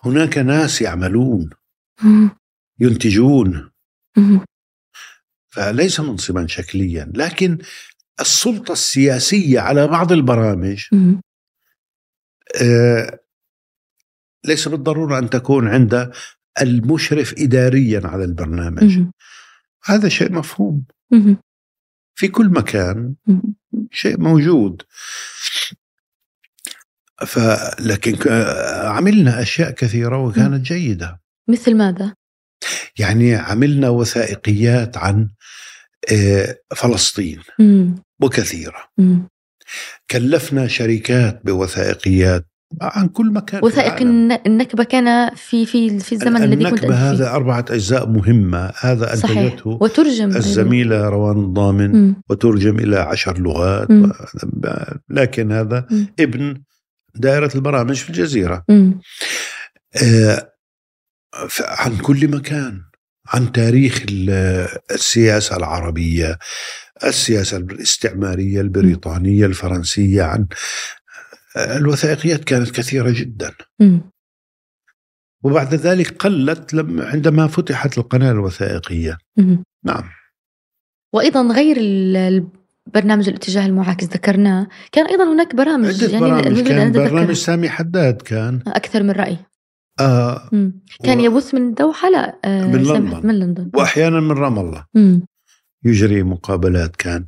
[0.05, 1.49] هناك ناس يعملون.
[2.79, 3.71] ينتجون.
[5.49, 7.57] فليس منصبا شكليا لكن
[8.19, 10.85] السلطة السياسية على بعض البرامج.
[12.61, 13.19] آه،
[14.45, 16.11] ليس بالضرورة أن تكون عند
[16.61, 18.99] المشرف إداريا على البرنامج.
[19.83, 20.85] هذا شيء مفهوم.
[22.15, 23.15] في كل مكان.
[23.91, 24.81] شيء موجود
[27.25, 28.17] فلكن
[28.83, 31.19] عملنا أشياء كثيرة وكانت جيدة
[31.49, 32.13] مثل ماذا؟
[32.99, 35.29] يعني عملنا وثائقيات عن
[36.11, 37.95] آه، فلسطين مم.
[38.97, 39.27] مم.
[40.11, 42.45] كلفنا شركات بوثائقيات
[42.81, 44.01] عن كل مكان وثائق
[44.45, 49.37] النكبة كان في في في الزمن الذي كنت النكبة هذا أربعة أجزاء مهمة هذا صحيح
[49.37, 50.29] أنتجته وترجم.
[50.29, 52.15] الزميلة روان الضامن مم.
[52.29, 54.11] وترجم إلى عشر لغات مم.
[55.09, 56.07] لكن هذا مم.
[56.19, 56.61] ابن
[57.15, 58.63] دائرة البرامج في الجزيرة.
[60.03, 60.53] آه،
[61.61, 62.81] عن كل مكان
[63.27, 66.37] عن تاريخ ال- السياسة العربية
[67.03, 70.47] السياسة الاستعمارية البريطانية الفرنسية عن
[71.57, 74.01] الوثائقيات كانت كثيرة جدا مم.
[75.43, 79.63] وبعد ذلك قلت لما عندما فتحت القناة الوثائقية مم.
[79.85, 80.09] نعم
[81.13, 81.77] وأيضا غير
[82.87, 86.91] البرنامج الاتجاه المعاكس ذكرناه كان أيضا هناك برامج يعني برامج كان.
[86.91, 89.37] برنامج سامي حداد كان أكثر من رأي
[89.99, 90.81] آه مم.
[91.03, 93.27] كان و- يبث من الدوحة لا آه، من لندن.
[93.27, 95.25] من لندن وأحيانا من رام الله مم.
[95.85, 97.25] يجري مقابلات كان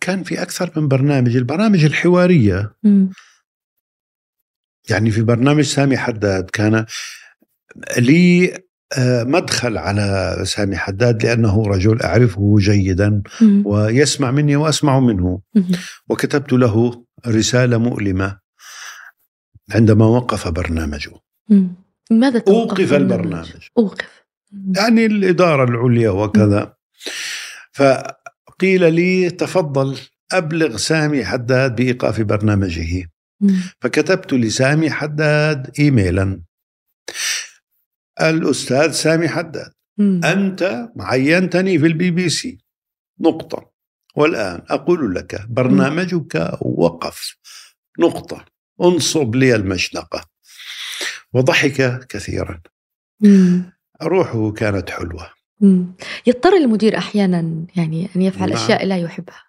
[0.00, 3.10] كان في أكثر من برنامج البرامج الحوارية مم.
[4.90, 6.86] يعني في برنامج سامي حداد كان
[7.98, 8.58] لي
[8.98, 13.22] مدخل على سامي حداد لأنه رجل أعرفه جيدا.
[13.64, 15.40] ويسمع مني وأسمع منه.
[16.08, 18.38] وكتبت له رسالة مؤلمة
[19.70, 21.10] عندما وقف برنامجه
[21.48, 21.74] مم.
[22.10, 24.24] لماذا توقف أوقف البرنامج أوقف.
[24.76, 26.74] يعني الإدارة العليا وكذا
[27.72, 29.98] فقيل لي تفضل
[30.32, 33.10] أبلغ سامي حداد بإيقاف برنامجه.
[33.80, 36.40] فكتبت لسامي حداد إيميلا
[38.20, 39.72] الأستاذ سامي حداد.
[39.98, 40.20] مم.
[40.24, 42.58] أنت عينتني في البي بي سي
[43.20, 43.70] نقطة.
[44.16, 47.36] والآن أقول لك برنامجك وقف.
[47.98, 48.44] نقطة.
[48.82, 50.24] انصب لي المشنقة.
[51.32, 52.60] وضحك كثيرا.
[53.20, 53.72] مم.
[54.02, 55.30] روحه كانت حلوة.
[55.60, 55.94] مم.
[56.26, 58.58] يضطر المدير أحيانا يعني أن يفعل نعم.
[58.58, 59.42] أشياء لا يحبها.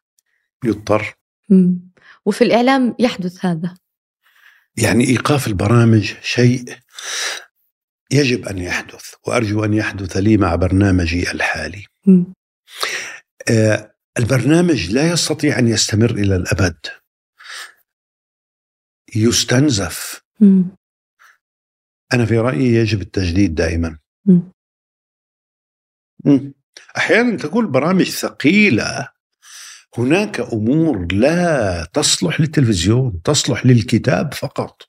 [0.66, 1.16] يضطر.
[1.49, 1.80] مم.
[2.26, 3.78] وفي الإعلام يحدث هذا.
[4.78, 6.66] يعني إيقاف البرامج شيء
[8.12, 11.86] يجب أن يحدث وأرجو أن يحدث لي مع برنامجي الحالي.
[13.49, 16.78] آه البرنامج لا يستطيع أن يستمر إلى الأبد.
[19.16, 20.22] يستنزف.
[22.14, 23.97] أنا في رأيي يجب التجديد دائما.
[26.97, 29.10] أحيانا تكون برامج ثقيلة
[29.97, 34.82] هناك أمور لا تصلح للتلفزيون تصلح للكتاب فقط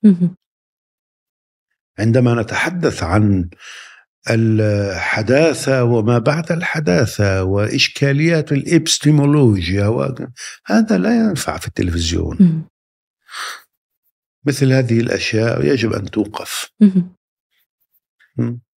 [1.99, 3.51] عندما نتحدث عن
[4.31, 10.15] الحداثة وما بعد الحداثة وإشكاليات الإبستيمولوجيا
[10.67, 12.65] هذا لا ينفع في التلفزيون.
[14.47, 16.71] مثل هذه الأشياء يجب أن توقف.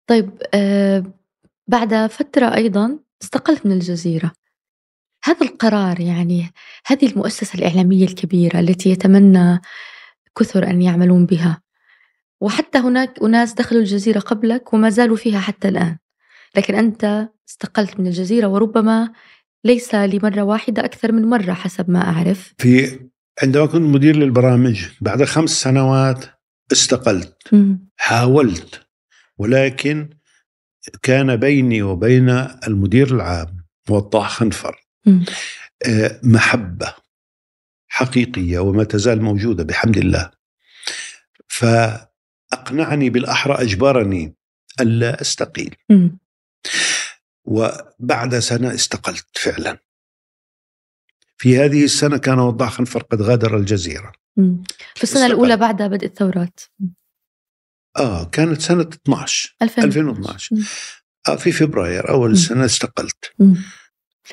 [0.07, 1.03] طيب آه
[1.67, 4.31] بعد فترة أيضا استقلت من الجزيرة.
[5.23, 6.51] هذا القرار يعني
[6.85, 9.61] هذه المؤسسة الإعلامية الكبيرة التي يتمنى
[10.39, 11.61] كثر أن يعملون بها
[12.41, 15.97] وحتى هناك أناس دخلوا الجزيرة قبلك وما زالوا فيها حتى الآن.
[16.55, 19.13] لكن أنت استقلت من الجزيرة وربما
[19.63, 22.53] ليس لمرة واحدة أكثر من مرة حسب ما أعرف.
[22.57, 22.99] في
[23.43, 26.25] عندما كنت مدير للبرامج بعد خمس سنوات
[26.71, 27.75] استقلت م.
[27.97, 28.87] حاولت
[29.37, 30.09] ولكن
[31.01, 32.29] كان بيني وبين
[32.67, 34.87] المدير العام وضاح خنفر
[35.87, 36.93] آه، محبة
[37.87, 40.31] حقيقية وما تزال موجودة بحمد الله.
[42.59, 44.35] فأقنعني بالأحرى أجبرني
[44.79, 45.75] ألا أستقيل.
[47.45, 49.77] وبعد سنة استقلت فعلا.
[51.37, 54.11] في هذه السنة كان وضاح خنفر قد غادر الجزيرة.
[54.95, 55.25] في السنة استقل.
[55.25, 56.59] الأولى بعد بدء الثورات
[57.97, 60.55] آه كانت سنة 12 2012
[61.27, 63.33] آه في فبراير أول السنة استقلت.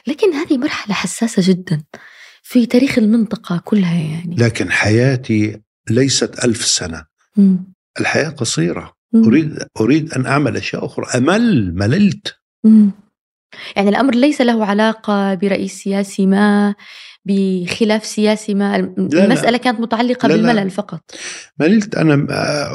[0.06, 1.84] لكن هذه مرحلة حساسة جدا
[2.42, 4.36] في تاريخ المنطقة كلها يعني.
[4.36, 7.06] لكن حياتي ليست ألف سنة.
[7.36, 7.56] م.
[8.00, 9.24] الحياة قصيرة م.
[9.24, 12.88] أريد أريد أن أعمل أشياء أخرى أمل مللت م.
[13.76, 16.74] يعني الأمر ليس له علاقة برئيس سياسي ما
[17.24, 19.56] بخلاف سياسي ما المسألة لا.
[19.56, 20.68] كانت متعلقة لا بالملل لا.
[20.68, 21.00] فقط
[21.60, 22.26] مللت أنا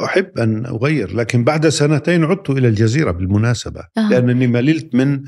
[0.04, 4.08] أحب أن أغير لكن بعد سنتين عدت إلى الجزيرة بالمناسبة آه.
[4.08, 5.24] لأنني مللت من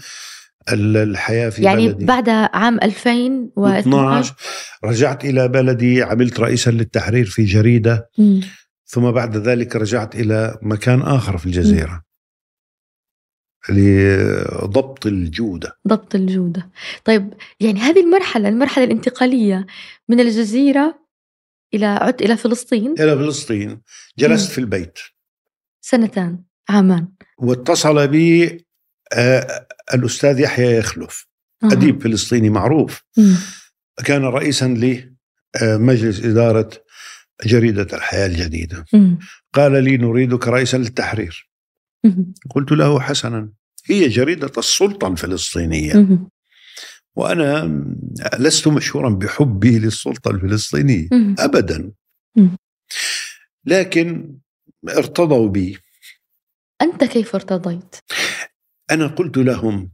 [0.73, 4.35] الحياة في يعني بلدي بعد عام 2012
[4.85, 8.41] رجعت إلى بلدي عملت رئيسا للتحرير في جريدة م.
[8.87, 12.05] ثم بعد ذلك رجعت إلى مكان آخر في الجزيرة.
[13.69, 15.79] لضبط الجودة.
[15.89, 16.71] ضبط الجودة.
[17.05, 19.67] طيب يعني هذه المرحلة المرحلة الانتقالية
[20.09, 21.05] من الجزيرة
[21.75, 23.83] إلى عدت إلى فلسطين؟ إلى فلسطين.
[24.19, 24.51] جلست.
[24.51, 24.99] في البيت.
[25.81, 27.09] سنتان عامان.
[27.39, 28.67] واتصل بي
[29.13, 31.29] آه الأستاذ يحيى يخلف.
[31.63, 33.03] أديب فلسطيني معروف.
[34.05, 34.65] كان رئيسا
[35.63, 36.71] لمجلس إدارة
[37.47, 38.85] جريدة الحياة الجديدة.
[39.53, 41.51] قال لي نريدك رئيسا للتحرير.
[42.51, 43.53] قلت له حسنا
[43.87, 46.19] هي جريدة السلطة الفلسطينية.
[47.17, 47.85] وأنا
[48.39, 51.09] لست مشهورا بحبي للسلطة الفلسطينية.
[51.39, 51.93] أبدا.
[53.65, 54.39] لكن
[54.89, 55.79] ارتضوا بي
[56.83, 57.97] أنت كيف ارتضيت؟
[58.91, 59.91] أنا قلت لهم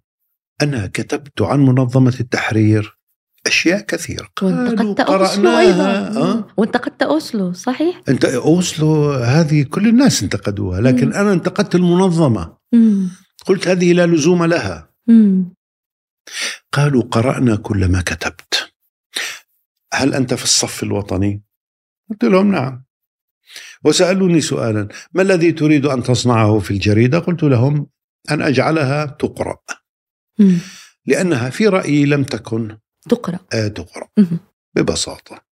[0.62, 2.98] أنا كتبت عن منظمة التحرير
[3.47, 5.91] أشياء كثيرة وانتقدت أوسلو أيضا
[6.22, 11.12] أه؟ وانتقدت أوسلو صحيح؟ انت أوسلو هذه كل الناس انتقدوها لكن مم.
[11.12, 13.11] أنا انتقدت المنظمة مم.
[13.47, 15.55] قلت هذه لا لزوم لها مم.
[16.72, 18.72] قالوا قرأنا كل ما كتبت
[19.93, 21.43] هل أنت في الصف الوطني؟
[22.11, 22.84] قلت لهم نعم
[23.84, 27.86] وسألوني سؤالا ما الذي تريد أن تصنعه في الجريدة؟ قلت لهم
[28.30, 29.57] أن أجعلها تقرأ
[31.07, 32.78] لأنها في رأيي لم تكن
[33.09, 33.38] تقرأ.
[33.53, 34.09] آه تقرأ.
[34.74, 35.44] ببساطة.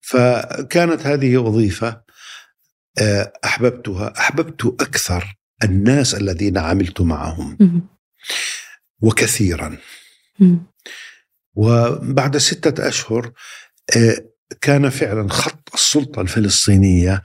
[0.00, 2.02] فكانت هذه وظيفة
[3.00, 7.58] آه أحببتها أحببت أكثر الناس الذين عملت معهم.
[9.00, 9.78] وكثيرا.
[11.54, 13.32] وبعد ستة أشهر
[13.96, 14.16] آه
[14.60, 17.22] كان فعلا خط السلطة الفلسطينية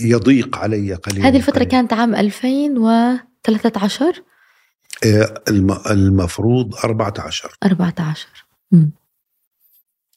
[0.00, 1.68] يضيق علي قليلا هذه الفترة قليل.
[1.68, 4.24] كانت عام 2013 آه،
[5.90, 8.26] المفروض 14 14
[8.72, 8.86] م.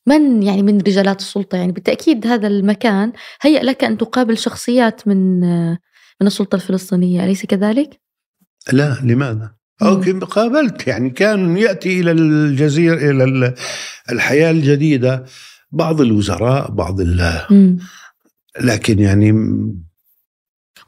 [0.08, 3.14] من يعني من رجالات السلطة؟ يعني بالتأكيد هذا المكان.
[3.42, 5.40] هيأ لك أن تقابل شخصيات من
[6.22, 7.26] من السلطة الفلسطينية.
[7.26, 8.02] أليس كذلك؟
[8.74, 9.52] لا لماذا؟
[9.82, 10.88] أو قابلت.
[10.88, 13.54] يعني كان يأتي إلى الجزيرة إلى
[14.12, 15.26] الحياة الجديدة.
[15.72, 17.02] بعض الوزراء بعض
[18.62, 19.32] لكن يعني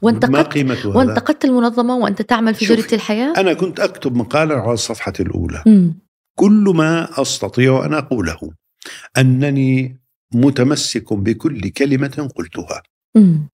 [0.02, 4.72] وانتقدت ما قيمته وانتقدت المنظمة وأنت تعمل في جريدة الحياة؟ أنا كنت أكتب مقالا على
[4.72, 5.92] الصفحة الأولى م.
[6.38, 8.40] كل ما أستطيع أن أقوله
[9.18, 10.00] أنني
[10.34, 12.82] متمسك بكل كلمة قلتها
[13.14, 13.48] مم.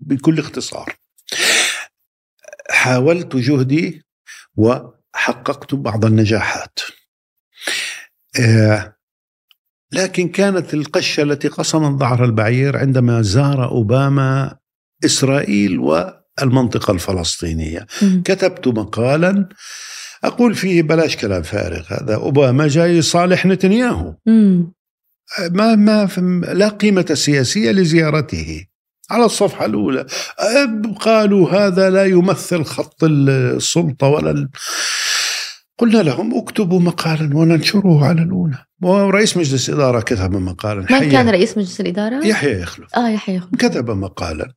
[0.00, 0.96] بكل اختصار
[2.70, 4.02] حاولت جهدي
[4.56, 6.78] وحققت بعض النجاحات
[8.40, 8.96] آه،
[9.92, 14.58] لكن كانت القشة التي قصمت ظهر البعير عندما زار أوباما
[15.04, 17.86] إسرائيل والمنطقة الفلسطينية.
[18.02, 18.22] مم.
[18.24, 19.48] كتبت مقالا
[20.24, 24.14] أقول فيه بلاش كلام فارغ هذا أوباما جاي يصالح نتنياهو.
[25.50, 26.08] ما ما
[26.52, 28.66] لا قيمة سياسية لزيارته.
[29.10, 30.06] على الصفحة الأولى
[31.00, 34.48] قالوا هذا لا يمثل خط السلطة ولا ال...
[35.78, 38.58] قلنا لهم اكتبوا مقالا وننشره على الأولى.
[38.84, 40.80] ورئيس مجلس الإدارة كتب مقالا.
[40.80, 42.94] من كان رئيس مجلس الإدارة؟ يحيى يخلف.
[42.96, 43.54] آه يحيى يخلف.
[43.58, 44.52] كتب مقالا.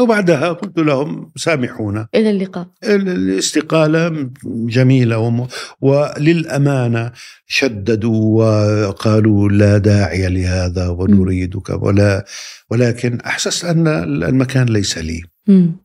[0.00, 2.08] وبعدها قلت لهم سامحونا.
[2.14, 2.68] إلى اللقاء.
[2.84, 5.46] ال- الاستقالة جميلة وم...
[5.80, 7.12] وللأمانة
[7.46, 8.42] شددوا
[8.86, 11.82] وقالوا لا داعي لهذا ونريدك.
[11.82, 12.24] ولا
[12.70, 13.88] ولكن أحسست أن
[14.24, 15.22] المكان ليس لي.
[15.46, 15.76] مم.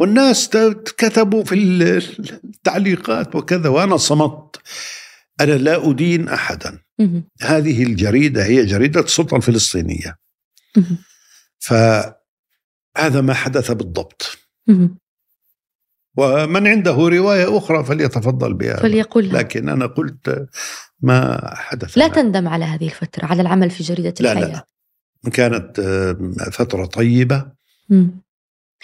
[0.00, 0.48] والناس
[0.98, 2.02] كتبوا في ال-
[2.44, 4.56] التعليقات وكذا وأنا صمت.
[5.40, 6.78] أنا لا أدين أحدا.
[7.42, 10.16] هذه الجريدة هي جريدة السلطة الفلسطينية.
[11.58, 14.38] فهذا ما حدث بالضبط.
[16.16, 19.38] ومن عنده رواية أخرى فليتفضل بها فليقل لها.
[19.38, 20.48] لكن أنا قلت
[21.00, 22.14] ما حدث لا معي.
[22.16, 24.42] تندم على هذه الفترة على العمل في جريدة لا، لا.
[24.42, 24.64] الحياة
[25.32, 25.80] كانت
[26.52, 27.52] فترة طيبة
[27.88, 28.23] مم.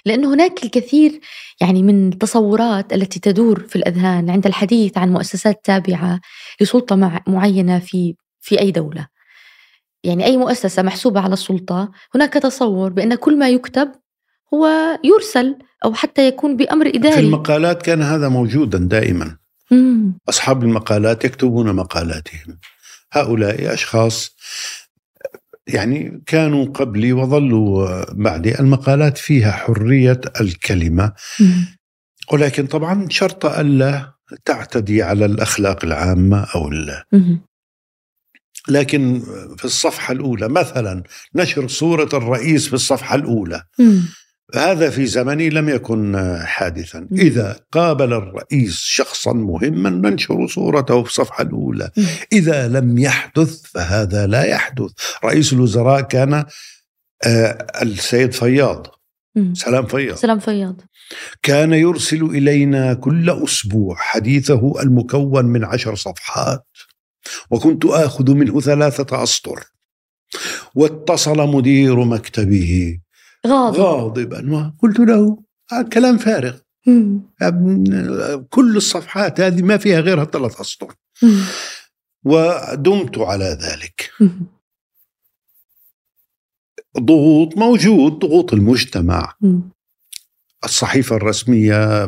[0.07, 1.21] لأن هناك الكثير
[1.61, 6.21] يعني من التصورات التي تدور في الأذهان عند الحديث عن مؤسسات تابعة
[6.61, 9.07] لسلطة مع- معينة في في أي دولة.
[10.05, 13.93] يعني أي مؤسسة محسوبة على السلطة هناك تصور بأن كل ما يكتب
[14.55, 14.69] هو
[15.05, 17.21] يرسل أو حتى يكون بأمر في إداري.
[17.21, 19.37] المقالات كان هذا موجودا دائما.
[19.71, 20.19] مم.
[20.29, 22.59] أصحاب المقالات يكتبون مقالاتهم.
[23.13, 24.37] هؤلاء أشخاص
[25.75, 31.13] يعني كانوا قبلي وظلوا بعدي المقالات فيها حرية الكلمة.
[32.33, 34.13] ولكن طبعا شرط ألا
[34.45, 36.71] تعتدي على الأخلاق العامة أو.
[38.69, 39.21] لكن
[39.59, 41.03] في الصفحة الأولى مثلا
[41.35, 43.63] نشر صورة الرئيس في الصفحة الأولى.
[44.55, 47.09] هذا في زمني لم يكن حادثا.
[47.13, 51.91] إذا قابل الرئيس شخصا مهما ننشر صورته في الصفحة الأولى.
[52.33, 54.91] إذا لم يحدث فهذا لا يحدث.
[55.25, 56.45] رئيس الوزراء كان
[57.25, 58.87] آه، السيد فياض.
[59.53, 60.17] سلام فياض.
[60.17, 60.81] سلام فياض.
[61.43, 66.67] كان يرسل إلينا كل أسبوع حديثه المكون من عشر صفحات.
[67.51, 69.65] وكنت آخذ منه ثلاثة أسطر.
[70.75, 72.99] واتصل مدير مكتبه
[73.47, 73.81] غاضب.
[73.81, 74.73] غاضبا.
[74.79, 76.59] وقلت له "هذا كلام فارغ.
[78.51, 80.95] كل الصفحات هذه ما فيها غيرها ثلاث أسطر.
[82.25, 84.11] ودمت على ذلك.
[86.99, 89.35] ضغوط موجود ضغوط المجتمع.
[90.65, 92.05] الصحيفة الرسمية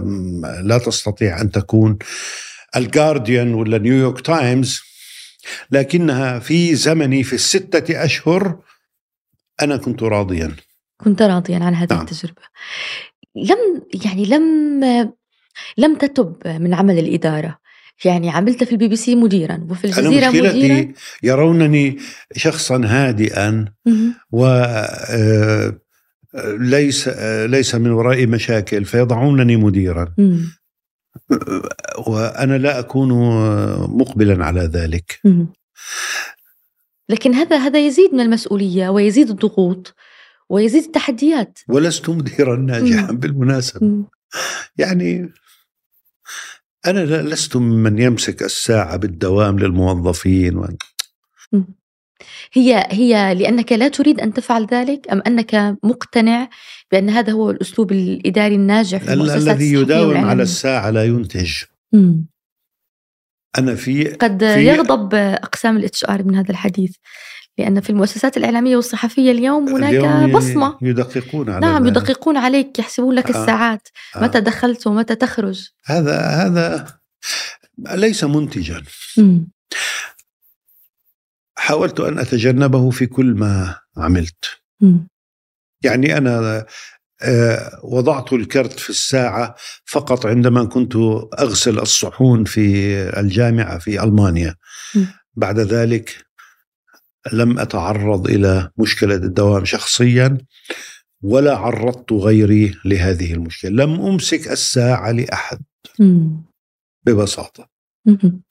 [0.62, 1.98] لا تستطيع أن تكون.
[2.76, 4.80] الجارديان ولا نيويورك تايمز
[5.70, 8.58] لكنها في زمني في الستة أشهر
[9.62, 10.56] أنا كنت راضيا.
[11.04, 12.00] كنت راضيا عن هذه نعم.
[12.00, 12.42] التجربة
[13.36, 14.80] لم يعني لم
[15.78, 17.58] لم تتب من عمل الإدارة
[18.04, 20.92] يعني عملت في البي بي سي مديرا وفي أنا الجزيرة مديرا مشكلتي
[21.22, 21.98] يرونني
[22.36, 23.64] شخصا هادئا.
[24.32, 25.72] و آه،
[26.58, 30.52] ليس آه، ليس من ورائي مشاكل فيضعونني مديرا مم.
[32.06, 33.08] وأنا لا أكون
[33.98, 35.46] مقبلا على ذلك مم.
[37.08, 39.94] لكن هذا هذا يزيد من المسؤولية ويزيد الضغوط
[40.48, 43.12] ويزيد التحديات ولست مديرا ناجحا
[43.82, 44.04] مم.
[44.78, 45.32] يعني
[46.86, 50.68] أنا لا- لست ممن يمسك الساعة بالدوام للموظفين و...
[52.52, 56.48] هي هي لأنك لا تريد أن تفعل ذلك أم أنك مقتنع
[56.92, 61.52] بأن هذا هو الأسلوب الإداري الناجح في الذي يداوم على؟ الساعة لا ينتج
[61.92, 62.26] مم.
[63.58, 66.96] أنا في قد في- يغضب أقسام ال HR من هذا الحديث
[67.58, 71.86] لأن في المؤسسات الإعلامية والصحفية اليوم هناك بصمة يدققون على نعم.
[71.86, 73.40] يدققون عليك يحسبون لك آه.
[73.40, 74.22] الساعات آه.
[74.22, 76.98] متى دخلت ومتى تخرج هذا هذا
[77.78, 78.82] ليس منتجا.
[81.56, 84.44] حاولت أن أتجنبه في كل ما عملت.
[85.84, 86.66] يعني أنا
[87.22, 90.96] آه، وضعت الكرت في الساعة فقط عندما كنت
[91.38, 94.54] أغسل الصحون في الجامعة في ألمانيا
[94.94, 95.04] م.
[95.34, 96.26] بعد ذلك
[97.32, 100.38] لم أتعرض إلى مشكلة الدوام شخصيا
[101.22, 103.70] ولا عرضت غيري لهذه المشكلة.
[103.70, 105.58] لم أمسك الساعة لأحد.
[105.98, 106.42] مم.
[107.06, 107.68] ببساطة.
[108.06, 108.42] مم.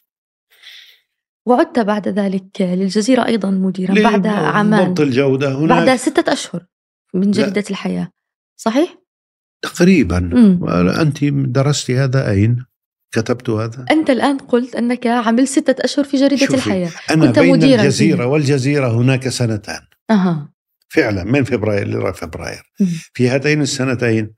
[1.46, 5.88] وعدت بعد ذلك للجزيرة أيضا مديرا بعد عامان ضبط الجودة هناك.
[5.88, 6.66] بعد ستة أشهر
[7.14, 8.12] من جريدة الحياة.
[8.56, 8.98] صحيح؟
[9.62, 10.18] تقريبا.
[11.02, 12.66] أنت درست هذا أين؟
[13.12, 16.56] كتبت هذا أنت الآن قلت أنك عملت ستة أشهر في جريدة شوفي.
[16.56, 18.26] الحياة أنا كنت بين مديرا الجزيرة فيها.
[18.26, 20.52] والجزيرة هناك سنتان أها
[20.90, 22.62] فعلا من فبراير إلى فبراير.
[23.14, 24.34] في هاتين السنتين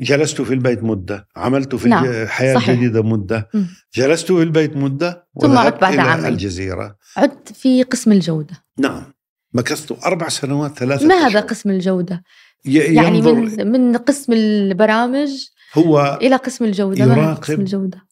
[0.00, 2.68] جلست في البيت مدة عملت في نعم، الحياة صحيح.
[2.68, 3.48] الجديدة مدة.
[3.94, 6.26] جلست في البيت مدة ثم عدت بعد إلى عامين.
[6.26, 9.12] الجزيرة عدت في قسم الجودة نعم
[9.54, 11.42] مكثت أربع سنوات ثلاثة ما هذا أشهر.
[11.42, 12.22] قسم الجودة؟
[12.64, 15.28] يعني من من قسم البرامج
[15.72, 17.42] هو إلى قسم هذا يراقب.
[17.42, 18.06] قسم الجودة؟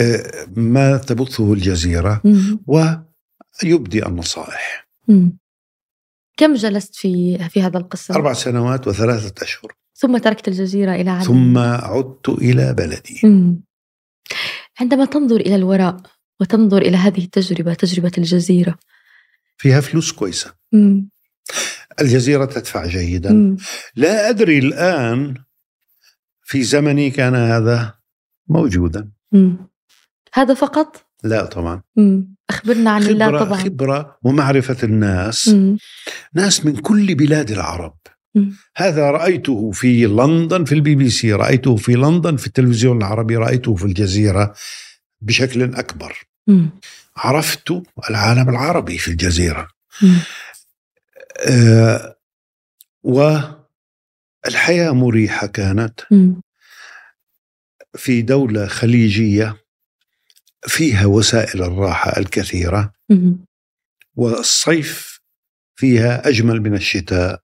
[0.00, 2.60] آه، ما تبثه الجزيرة مم.
[2.66, 5.38] ويبدي النصائح مم.
[6.36, 11.24] كم جلست في في هذا القسم؟ أربع سنوات وثلاثة أشهر ثم تركت الجزيرة إلى عدن
[11.24, 13.62] ثم عدت إلى بلدي مم.
[14.80, 15.96] عندما تنظر إلى الوراء
[16.40, 18.78] وتنظر إلى هذه التجربة تجربة الجزيرة
[19.58, 21.08] فيها فلوس كويسة مم.
[22.00, 23.56] الجزيرة تدفع جيدا مم.
[23.96, 25.34] لا أدري الآن
[26.46, 27.94] في زمني كان هذا
[28.48, 29.56] موجودا مم.
[30.34, 32.36] هذا فقط؟ لا طبعا مم.
[32.50, 35.78] أخبرنا عن الله خبرة, طبعا خبرة ومعرفة الناس مم.
[36.34, 37.96] ناس من كل بلاد العرب
[38.34, 38.56] مم.
[38.76, 43.74] هذا رأيته في لندن في البي بي سي رأيته في لندن في التلفزيون العربي رأيته
[43.74, 44.54] في الجزيرة
[45.20, 46.70] بشكل أكبر مم.
[47.16, 49.68] عرفت العالم العربي في الجزيرة
[50.02, 50.18] مم.
[51.46, 52.16] آه
[54.46, 56.40] والحياة مريحة كانت مم.
[57.94, 59.56] في دولة خليجية
[60.66, 63.44] فيها وسائل الراحة الكثيرة مم.
[64.14, 65.20] والصيف
[65.76, 67.40] فيها أجمل من الشتاء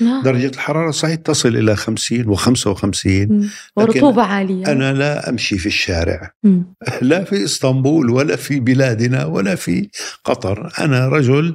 [0.00, 0.22] نعم.
[0.22, 3.50] درجة الحرارة صحيح تصل إلى 50 و55 مم.
[3.76, 6.74] ورطوبة عالية أنا لا أمشي في الشارع مم.
[7.02, 9.88] لا في إسطنبول ولا في بلادنا ولا في
[10.24, 11.54] قطر أنا رجل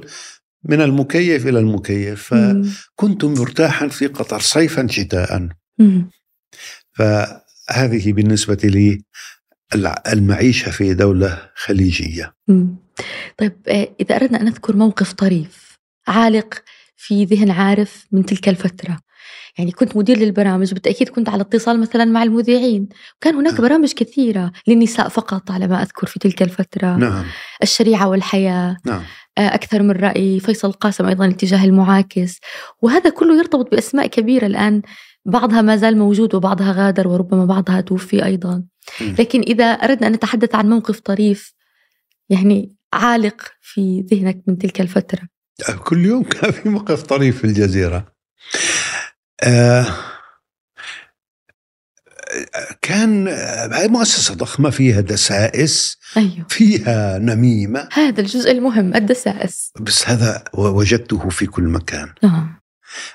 [0.64, 2.34] من المكيف إلى المكيف.
[2.34, 5.48] فكنت مرتاحا في قطر صيفا شتاء.
[6.92, 9.02] فهذه بالنسبة لي
[10.12, 12.34] المعيشة في دولة خليجية.
[13.38, 16.62] طيب آه، إذا أردنا أن نذكر موقف طريف عالق
[16.96, 18.98] في ذهن عارف من تلك الفترة
[19.60, 22.88] يعني كنت مدير للبرامج بالتأكيد كنت على اتصال مثلا مع المذيعين.
[23.20, 23.62] كان هناك نعم.
[23.62, 26.96] برامج كثيرة للنساء فقط على ما أذكر في تلك الفترة.
[26.96, 27.24] نعم.
[27.62, 28.76] الشريعة والحياة.
[28.86, 29.02] نعم.
[29.38, 30.40] آه، أكثر من رأي.
[30.40, 32.38] فيصل قاسم أيضا الاتجاه المعاكس.
[32.82, 34.82] وهذا كله يرتبط بأسماء كبيرة الآن.
[35.24, 38.62] بعضها ما زال موجود وبعضها غادر وربما بعضها توفي أيضا.
[39.00, 41.54] لكن إذا أردنا أن نتحدث عن موقف طريف
[42.28, 45.22] يعني عالق في ذهنك من تلك الفترة.
[45.84, 48.19] كل يوم كان في موقف طريف في الجزيرة.
[52.82, 53.28] كان
[53.72, 56.46] هاي مؤسسة ضخمة فيها دسائس أيوه.
[56.48, 57.88] فيها نميمة.
[57.92, 59.72] هذا الجزء المهم الدسائس.
[59.80, 62.12] بس هذا وجدته في كل مكان.
[62.22, 62.60] نعم.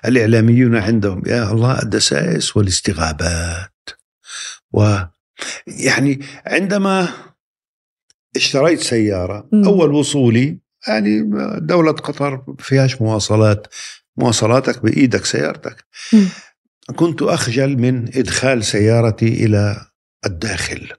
[0.06, 3.90] الإعلاميون عندهم يا الله الدسائس والاستغابات.
[4.74, 4.98] و
[5.68, 7.08] يعني عندما
[8.36, 9.66] اشتريت سيارة مم.
[9.66, 13.68] أول وصولي يعني دولة قطر فيهاش مواصلات.
[14.18, 15.86] مواصلاتك بإيدك سيارتك.
[16.14, 16.28] مم.
[16.96, 19.86] كنت أخجل من إدخال سيارتي إلى
[20.26, 20.92] الداخل.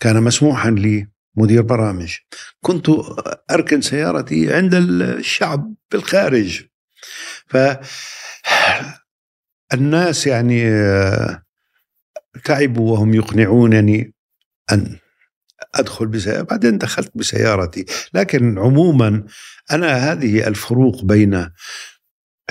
[0.00, 2.16] كان مسموحا لي مدير برامج.
[2.60, 2.86] كنت
[3.50, 6.62] أركن سيارتي عند الشعب بالخارج.
[7.46, 7.56] ف
[9.74, 11.42] الناس يعني آه،
[12.44, 14.14] تعبوا وهم يقنعونني
[14.72, 14.98] أن
[15.74, 17.84] أدخل بسيارتي بعدين دخلت بسيارتي.
[18.14, 19.24] لكن عموما
[19.72, 21.50] أنا هذه الفروق بين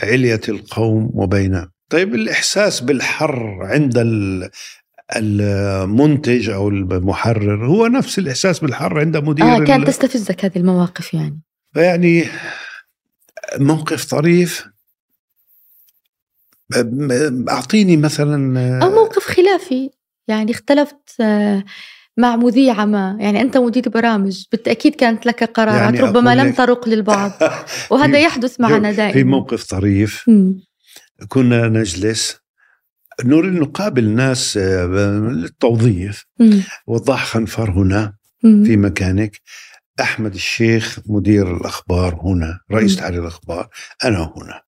[0.03, 1.67] علية القوم وبين.
[1.89, 4.49] طيب الإحساس بالحر عند ال-
[5.15, 11.13] المنتج أو المحرر هو نفس الإحساس بالحر عند مدير آه كان ال- تستفزك هذه المواقف
[11.13, 11.41] يعني.
[11.73, 12.23] فيعني
[13.57, 14.65] موقف طريف.
[17.49, 19.89] أعطيني مثلا أو موقف خلافي.
[20.27, 21.63] يعني اختلفت آه،
[22.17, 26.89] مع مذيعة ما يعني أنت مدير برامج بالتأكيد كانت لك قرارات يعني ربما لم ترق
[26.89, 27.31] للبعض
[27.91, 30.29] وهذا في- يحدث معنا في دائما موقف طريف.
[31.27, 32.37] كنا نجلس
[33.25, 34.85] نريد نقابل ناس آه،
[35.31, 36.25] للتوظيف.
[36.87, 38.13] وضح خنفر هنا.
[38.41, 39.39] في مكانك
[40.01, 42.95] أحمد الشيخ مدير الأخبار هنا رئيس.
[42.95, 43.69] تحرير الأخبار
[44.03, 44.61] أنا هنا.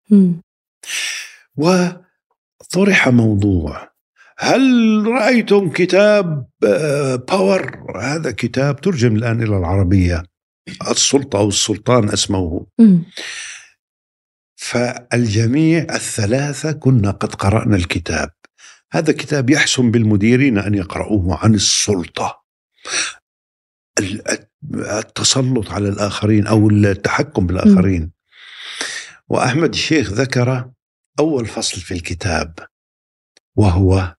[1.56, 3.95] وطرح موضوع
[4.38, 4.62] هل
[5.08, 10.24] رأيتم كتاب آه، باور هذا كتاب ترجم الآن إلى العربية.
[10.92, 12.68] السلطة أو السلطان اسمه.
[12.80, 13.06] مم.
[14.56, 18.30] فالجميع الثلاثة كنا قد قرأنا الكتاب.
[18.92, 22.44] هذا كتاب يحسن بالمديرين أن يقرؤوه عن السلطة.
[24.00, 28.12] ال- التسلط على الآخرين أو التحكم بالآخرين.
[29.28, 30.72] وأحمد الشيخ ذكر
[31.20, 32.60] أول فصل في الكتاب
[33.56, 34.16] وهو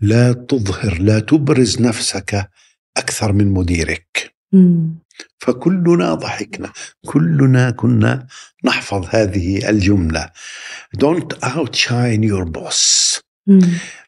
[0.00, 2.50] لا تظهر لا تبرز نفسك
[2.96, 4.34] أكثر من مديرك.
[5.38, 6.72] فكلنا ضحكنا
[7.06, 8.26] كلنا كنا
[8.64, 10.30] نحفظ هذه الجملة.
[10.96, 13.20] Don't outshine your boss.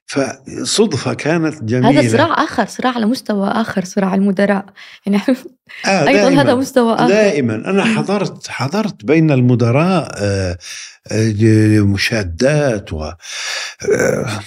[0.07, 2.01] فصدفة كانت جميلة.
[2.01, 4.67] هذا صراع آخر صراع على مستوى آخر صراع المدراء.
[5.07, 5.23] يعني
[5.87, 7.09] آه أيضا دائماً هذا مستوى آخر.
[7.09, 7.55] دائما.
[7.55, 10.59] أنا حضرت حضرت بين المدراء آه،
[11.13, 14.41] آه، مشادات و آه،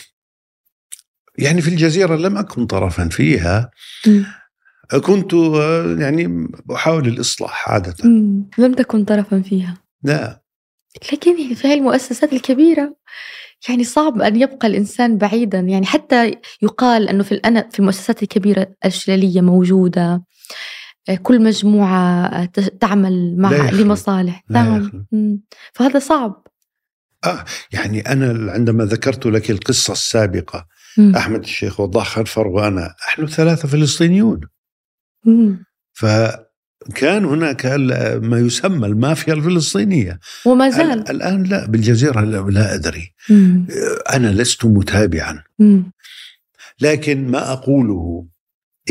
[1.38, 3.72] يعني في الجزيرة لم أكن طرفا فيها.
[5.04, 5.34] كنت
[6.00, 7.96] يعني أحاول الإصلاح عادة.
[8.58, 9.78] لم تكن طرفا فيها.
[10.04, 10.42] لا.
[11.14, 12.96] لكن في هذه المؤسسات الكبيرة.
[13.70, 15.60] يعني صعب أن يبقى الإنسان بعيدا.
[15.60, 20.24] يعني حتى يقال أنه في الأنا في المؤسسات الكبيرة الشلالية موجودة.
[21.24, 22.46] كل مجموعة
[22.82, 24.44] تعمل مع لمصالح.
[24.50, 25.08] تمام
[25.74, 26.48] فهذا صعب.
[27.26, 30.68] آه يعني أنا عندما ذكرت لك القصة السابقة
[30.98, 31.16] مم.
[31.16, 34.42] أحمد الشيخ وضاح خنفر وأنا نحن ثلاثة فلسطينيون
[35.26, 35.66] مم.
[35.94, 37.66] فكان هناك
[38.22, 43.68] ما يسمى المافيا الفلسطينية وما زال الآن لا بالجزيرة لا, لا أدري مم.
[44.14, 45.92] أنا لست متابعا مم.
[46.82, 48.26] لكن ما أقوله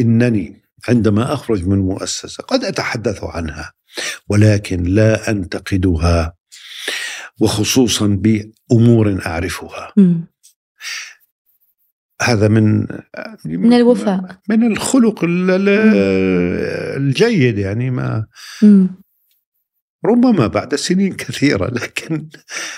[0.00, 3.72] إنني عندما أخرج من مؤسسة قد أتحدث عنها
[4.28, 6.34] ولكن لا أنتقدها
[7.40, 10.26] وخصوصا بأمور أعرفها مم.
[12.24, 12.86] هذا من
[13.44, 14.40] من الوفاء.
[14.48, 15.20] من الخلق
[16.96, 18.26] الجيد يعني ما
[20.04, 22.28] ربما بعد سنين كثيرة لكن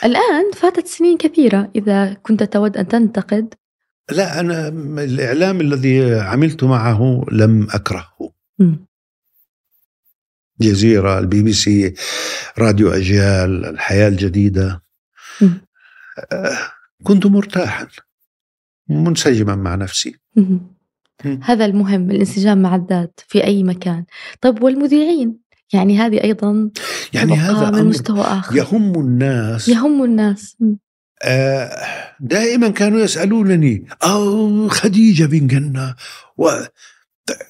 [0.05, 3.55] الآن فاتت سنين كثيرة إذا كنت تود أن تنتقد.
[4.11, 4.69] لا أنا
[5.05, 8.33] الإعلام الذي عملت معه لم أكرهه.
[10.61, 11.95] جزيرة البي بي سي
[12.59, 14.83] راديو أجيال الحياة الجديدة.
[17.05, 17.89] كنت مرتاحا.
[18.89, 20.15] منسجما مع نفسي.
[21.43, 24.05] هذا المهم الانسجام مع الذات في أي مكان.
[24.41, 25.39] طيب والمذيعين؟
[25.73, 26.71] يعني هذه أيضا
[27.13, 28.57] يعني هذا من مستوى آخر.
[28.57, 29.69] يهم الناس.
[29.69, 30.57] يهم الناس.
[31.23, 31.71] آه
[32.21, 35.95] دائما كانوا يسألونني أو خديجة بن جنة؟
[36.39, 36.51] و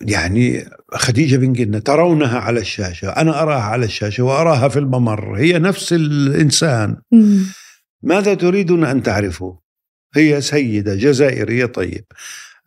[0.00, 5.58] يعني خديجة بن جنة ترونها على الشاشة أنا أراها على الشاشة وأراها في الممر هي
[5.58, 6.96] نفس الإنسان.
[8.02, 9.54] ماذا تريدون أن تعرفوا؟
[10.16, 11.66] هي سيدة جزائرية.
[11.66, 12.04] طيب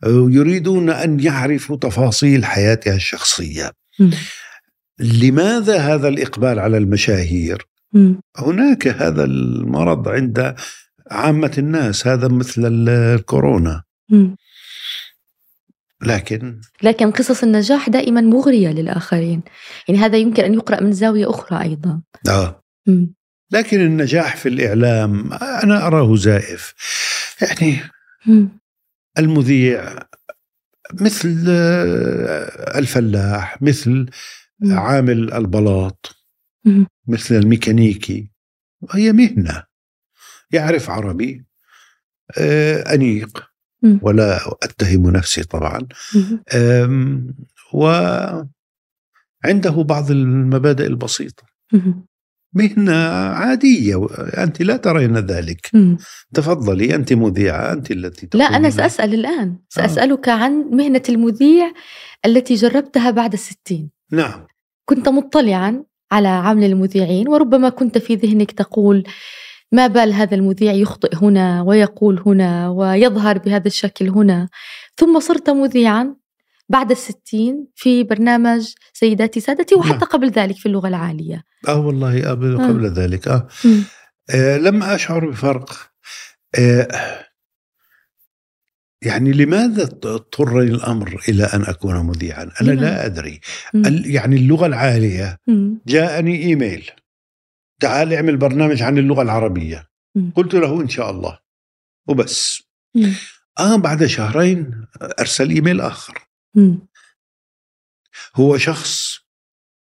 [0.06, 3.70] يريدون أن يعرفوا تفاصيل حياتها الشخصية.
[4.98, 7.66] لماذا هذا الإقبال على المشاهير؟
[8.36, 10.54] هناك هذا المرض عند
[11.10, 13.82] عامة الناس هذا مثل الكورونا.
[16.02, 19.42] لكن لكن قصص النجاح دائما مغرية للآخرين.
[19.88, 22.00] يعني هذا يمكن أن يقرأ من زاوية أخرى أيضا.
[22.28, 22.62] آه.
[23.52, 26.74] لكن النجاح في الإعلام أنا أراه زائف.
[27.42, 27.80] يعني
[29.18, 29.98] المذيع
[31.00, 34.10] مثل آه، الفلاح مثل
[34.64, 36.16] عامل البلاط
[37.08, 38.30] مثل الميكانيكي.
[38.92, 39.64] هي مهنة
[40.50, 41.44] يعرف عربي
[42.38, 43.50] آه، أنيق
[44.02, 45.80] ولا أتهم نفسي طبعا.
[47.72, 48.46] وعنده
[49.70, 51.42] بعض المبادئ البسيطة.
[52.52, 52.92] مهنة
[53.32, 54.06] عادية
[54.42, 55.96] أنت لا ترين ذلك م.
[56.34, 59.58] تفضلي أنت مذيعة أنت التي لا أنا سأسأل الآن آه.
[59.68, 60.32] سأسألك آه.
[60.32, 61.72] عن مهنة المذيع
[62.26, 64.46] التي جربتها بعد الستين نعم
[64.84, 69.04] كنت مطلعا على عمل المذيعين وربما كنت في ذهنك تقول
[69.72, 74.48] ما بال هذا المذيع يخطئ هنا ويقول هنا ويظهر بهذا الشكل هنا
[74.96, 76.14] ثم صرت مذيعا
[76.70, 80.08] بعد الستين في برنامج سيداتي سادتي وحتى نعم.
[80.08, 81.44] قبل ذلك في اللغة العالية.
[81.68, 82.68] آه والله قبل, آه.
[82.68, 83.48] قبل ذلك آه.
[84.30, 85.90] آه لم أشعر بفرق.
[86.58, 86.88] آه
[89.02, 93.40] يعني لماذا اضطرني الأمر إلى أن أكون مذيعا؟ أنا لا أدري.
[94.04, 95.38] يعني اللغة العالية
[95.86, 96.90] جاءني إيميل.
[97.80, 99.88] تعال اعمل برنامج عن اللغة العربية.
[100.34, 101.38] قلت له إن شاء الله.
[102.08, 102.62] وبس.
[103.58, 104.86] آه بعد شهرين
[105.20, 106.29] أرسل إيميل آخر.
[108.36, 109.18] هو شخص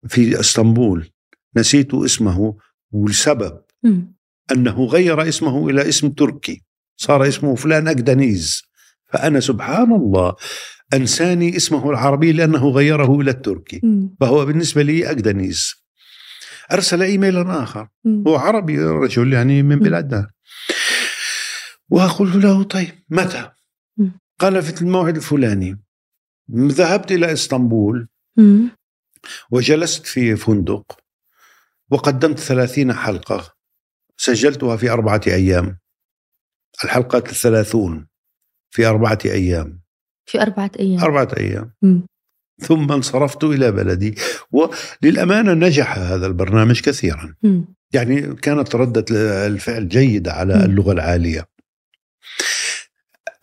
[0.08, 1.10] في إسطنبول
[1.58, 2.58] نسيت اسمه
[2.92, 3.62] والسبب.
[4.52, 6.64] أنه غير اسمه إلى اسم تركي
[6.98, 8.64] صار اسمه فلان أكدنيز.
[9.08, 10.36] فأنا سبحان الله
[10.94, 13.82] أنساني اسمه العربي لأنه غيره إلى التركي.
[14.20, 15.74] فهو بالنسبة لي أكدنيز.
[16.72, 17.88] أرسل ايميلا آخر.
[18.28, 20.30] هو عربي رجل يعني من بلادنا
[21.90, 23.52] وقلت له طيب متى؟
[24.40, 25.80] قال في الموعد الفلاني.
[26.56, 28.08] ذهبت إلى إسطنبول
[29.52, 31.00] وجلست في فندق
[31.92, 33.54] وقدمت ثلاثين حلقة.
[34.18, 35.80] سجلتها في أربعة أيام.
[36.84, 38.08] الحلقات الثلاثون
[38.70, 39.82] في أربعة أيام.
[40.26, 41.00] في أربعة أيام.
[41.00, 41.74] أربعة أيام.
[41.82, 42.00] م.
[42.60, 44.16] ثم انصرفت إلى بلدي.
[44.52, 47.36] وللأمانة نجح هذا البرنامج كثيرا.
[47.44, 47.62] م.
[47.94, 49.06] يعني كانت ردة
[49.48, 50.62] الفعل جيدة على م.
[50.62, 51.50] اللغة العالية.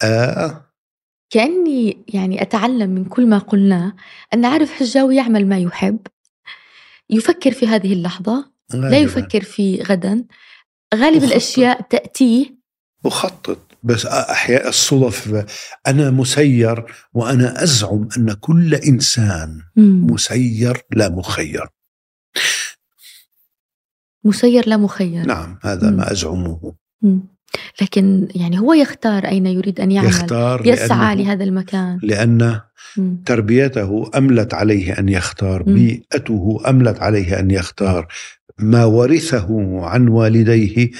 [0.02, 0.65] آه
[1.30, 3.92] كأني يعني أتعلم من كل ما قلناه
[4.34, 5.98] أن عارف حجاوي يعمل ما يحب
[7.10, 10.24] يفكر في هذه اللحظة لا يفكر في غدا.
[10.94, 12.56] غالب الأشياء تأتيه.
[13.06, 15.46] أخطط بس أحياء الصدف
[15.86, 16.84] أنا مسير
[17.14, 21.66] وأنا أزعم أن كل إنسان مسير لا مخير.
[24.24, 25.26] مسير لا مخير.
[25.26, 26.74] نعم هذا ما أزعمه.
[27.82, 31.98] لكن يعني هو يختار أين يريد أن يعمل يختار يسعى لهذا المكان.
[32.02, 32.60] لأن
[33.26, 38.06] تربيته أملت عليه أن يختار بيئته أملت عليه أن يختار
[38.58, 40.90] ما ورثه عن والديه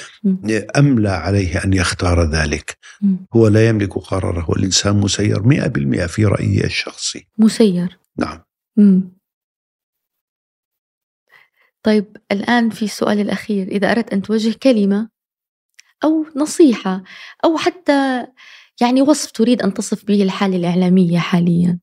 [0.77, 2.79] أملى عليه أن يختار ذلك.
[3.35, 7.27] هو لا يملك قراره الإنسان مسير مئة بالمئة في رأيي الشخصي.
[7.39, 7.99] مسير.
[8.19, 8.43] نعم.
[11.83, 13.69] طيب الآن في السؤال الأخير.
[13.69, 15.16] إذا أردت أن توجه كلمة
[16.05, 17.03] أو نصيحة
[17.45, 18.27] أو حتى
[18.81, 21.79] يعني وصف تريد أن تصف به الحالة الإعلامية حاليا.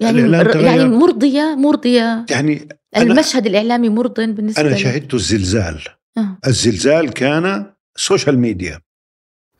[0.00, 2.26] يعني يعني مرضية مرضية.
[2.30, 5.80] يعني المشهد الإعلامي مرض بالنسبة أنا شهدت الزلزال.
[6.18, 6.38] أه.
[6.46, 8.80] الزلزال كان social media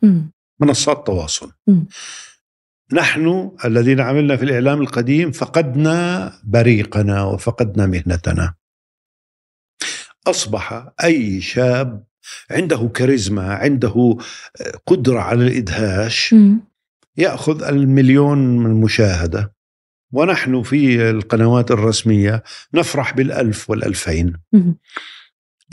[0.01, 0.21] م.
[0.59, 1.51] منصات تواصل.
[1.67, 1.81] م.
[2.93, 8.53] نحن الذين عملنا في الإعلام القديم فقدنا بريقنا وفقدنا مهنتنا.
[10.27, 12.03] أصبح أي شاب
[12.51, 14.17] عنده كاريزما عنده
[14.87, 16.59] قدرة على الإدهاش م.
[17.17, 19.55] يأخذ المليون من المشاهدة.
[20.11, 22.43] ونحن في القنوات الرسمية
[22.73, 24.33] نفرح بالألف والألفين.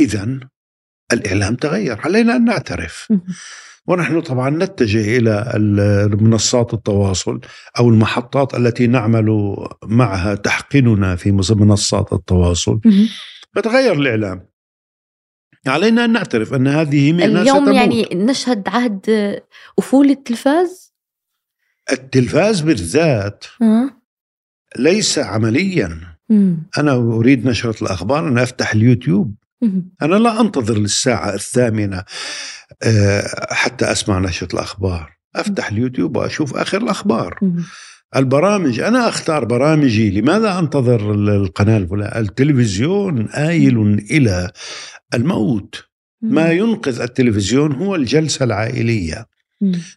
[0.00, 0.40] إذا
[1.12, 3.12] الإعلام تغير علينا أن نعترف.
[3.86, 5.52] ونحن طبعا نتجه إلى
[6.20, 7.40] منصات التواصل
[7.78, 12.80] أو المحطات التي نعمل معها تحقننا في منصات التواصل.
[13.54, 14.48] فتغير الإعلام
[15.66, 17.74] علينا أن نعترف أن هذه مهنة اليوم ستموت.
[17.74, 19.40] يعني نشهد عهد
[19.78, 20.92] أفول التلفاز
[21.92, 24.02] التلفاز بالذات أه؟
[24.78, 26.62] ليس عمليا مم.
[26.78, 29.94] أنا أريد نشرة الأخبار أنا أفتح اليوتيوب مم.
[30.02, 32.04] أنا لا أنتظر للساعة الثامنة
[32.82, 37.64] آه، حتى أسمع نشرة الأخبار أفتح اليوتيوب وأشوف آخر الأخبار مم.
[38.16, 40.20] البرامج أنا أختار برامجي.
[40.20, 43.78] لماذا أنتظر القناة الفلانية؟ التلفزيون آيل
[44.10, 44.50] إلى
[45.14, 45.84] الموت.
[46.22, 49.26] ما ينقذ التلفزيون هو الجلسة العائلية.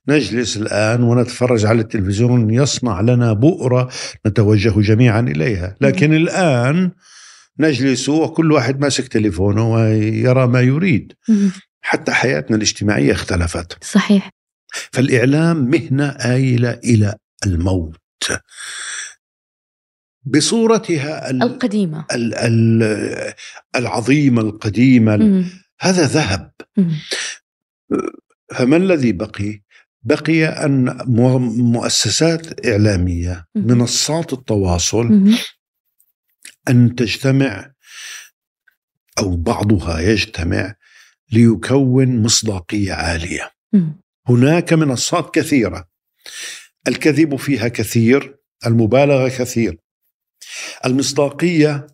[0.08, 3.90] نجلس الآن ونتفرج على التلفزيون يصنع لنا بؤرة
[4.28, 5.76] نتوجه جميعا إليها.
[5.82, 6.14] لكن.
[6.14, 6.92] الآن
[7.60, 11.14] نجلس وكل واحد ماسك تليفونه ويرى ما يريد.
[11.82, 13.84] حتى حياتنا الاجتماعية اختلفت.
[13.84, 14.30] صحيح.
[14.92, 17.16] فالإعلام مهنة آيلة إلى
[17.46, 17.96] الموت.
[20.26, 22.06] بصورتها القديمة
[23.76, 25.46] العظيمة القديمة مم.
[25.80, 26.52] هذا ذهب.
[26.78, 26.92] مم.
[28.56, 29.62] فما الذي بقي؟
[30.04, 30.98] بقي أن
[31.58, 35.36] مؤسسات إعلامية منصات التواصل
[36.70, 37.72] أن تجتمع
[39.20, 40.76] أو بعضها يجتمع
[41.32, 43.52] ليكون مصداقية عالية.
[44.28, 45.88] هناك منصات كثيرة.
[46.88, 49.78] الكذب فيها كثير المبالغة كثير.
[50.86, 51.88] المصداقية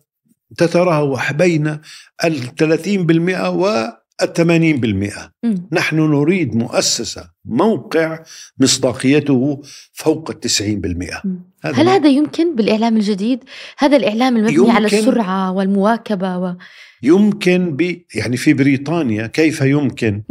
[0.56, 1.78] تتراوح بين
[2.24, 5.32] الثلاثين بالمئة و الثمانين بالمئة
[5.72, 8.18] نحن نريد مؤسسة موقع
[8.58, 9.62] مصداقيته
[9.92, 11.22] فوق التسعين بالمئة.
[11.64, 13.44] هل هذا يمكن بالإعلام الجديد؟
[13.78, 16.54] هذا الإعلام المبني على السرعة والمواكبة و...
[17.02, 20.22] يمكن ب يعني في بريطانيا كيف يمكن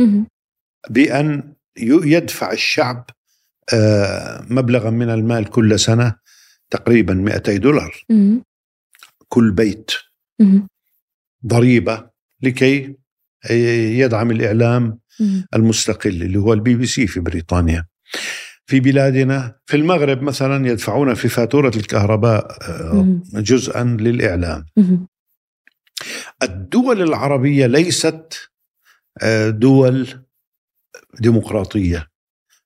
[0.90, 3.10] بأن يدفع الشعب
[3.74, 6.16] آه، مبلغا من المال كل سنة؟
[6.72, 8.06] تقريبا 200 دولار.
[9.28, 9.92] كل بيت.
[11.48, 12.10] ضريبة
[12.42, 12.96] لكي
[14.00, 15.00] يدعم الإعلام
[15.56, 17.88] المستقل اللي هو البي بي سي في بريطانيا.
[18.66, 24.66] في بلادنا في المغرب مثلا يدفعون في فاتورة الكهرباء آه، جزءا للإعلام.
[26.44, 28.52] الدول العربية ليست
[29.22, 30.08] آه، دول
[31.20, 32.11] ديمقراطية.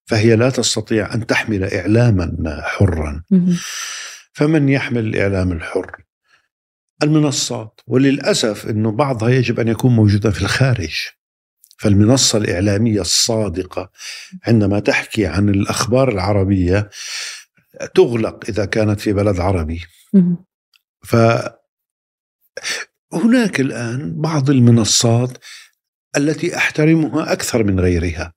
[0.06, 3.24] فهي لا تستطيع أن تحمل إعلاما حرا.
[4.34, 6.04] فمن يحمل الإعلام الحر؟
[7.04, 7.82] المنصات.
[7.88, 10.96] وللأسف أنه بعضها يجب أن يكون موجودا في الخارج.
[11.78, 13.92] فالمنصة الإعلامية الصادقة
[14.48, 16.90] عندما تحكي عن الأخبار العربية
[17.96, 19.82] تغلق إذا كانت في بلد عربي.
[21.04, 21.60] فهناك
[23.60, 25.38] الآن بعض المنصات
[26.18, 28.34] التي أحترمها أكثر من غيرها.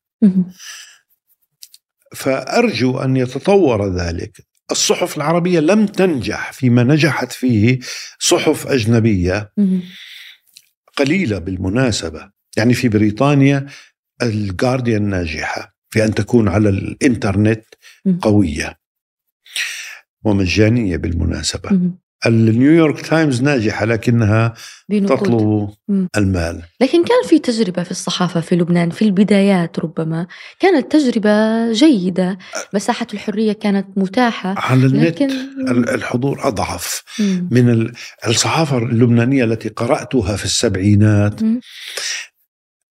[2.15, 4.47] فأرجو أن يتطور ذلك.
[4.71, 7.79] الصحف العربية لم تنجح فيما نجحت فيه
[8.19, 9.53] صحف أجنبية
[10.97, 12.31] قليلة بالمناسبة.
[12.57, 13.67] يعني في بريطانيا
[14.23, 17.65] الجارديان ناجحة في أن تكون على الإنترنت
[18.23, 18.79] قوية
[20.25, 21.71] ومجانية بالمناسبة.
[22.27, 24.55] النيويورك تايمز ناجحة لكنها
[24.91, 25.71] تطلب
[26.17, 26.63] المال.
[26.81, 30.27] لكن كان في تجربة في الصحافة في لبنان في البدايات ربما.
[30.61, 32.39] كانت تجربة جيدة.
[32.75, 34.55] مساحة الحرية كانت متاحة.
[34.59, 35.31] على النت لكن...
[35.95, 37.03] الحضور أضعف.
[37.19, 37.49] مم.
[37.51, 37.93] من
[38.27, 41.41] الصحافة اللبنانية التي قرأتها في السبعينات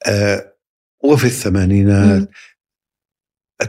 [0.06, 0.54] آه
[1.04, 2.28] وفي الثمانينات مم.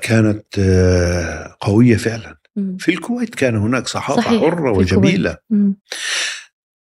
[0.01, 2.38] كانت آه قوية فعلا.
[2.79, 4.41] في الكويت كان هناك صحافة صحيح.
[4.43, 5.37] حرة وجميلة.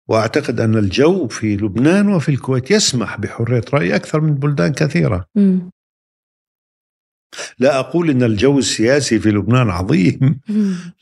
[0.09, 5.26] وأعتقد أن الجو في لبنان وفي الكويت يسمح بحرية رأي أكثر من بلدان كثيرة.
[5.34, 5.70] مم.
[7.59, 10.40] لا أقول أن الجو السياسي في لبنان عظيم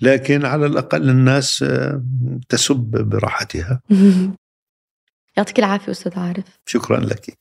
[0.00, 2.02] لكن على الأقل الناس آه،
[2.48, 2.76] تسب
[3.10, 3.80] براحتها.
[5.36, 6.44] يعطيك العافية أستاذ عارف.
[6.66, 7.38] شكرا لك.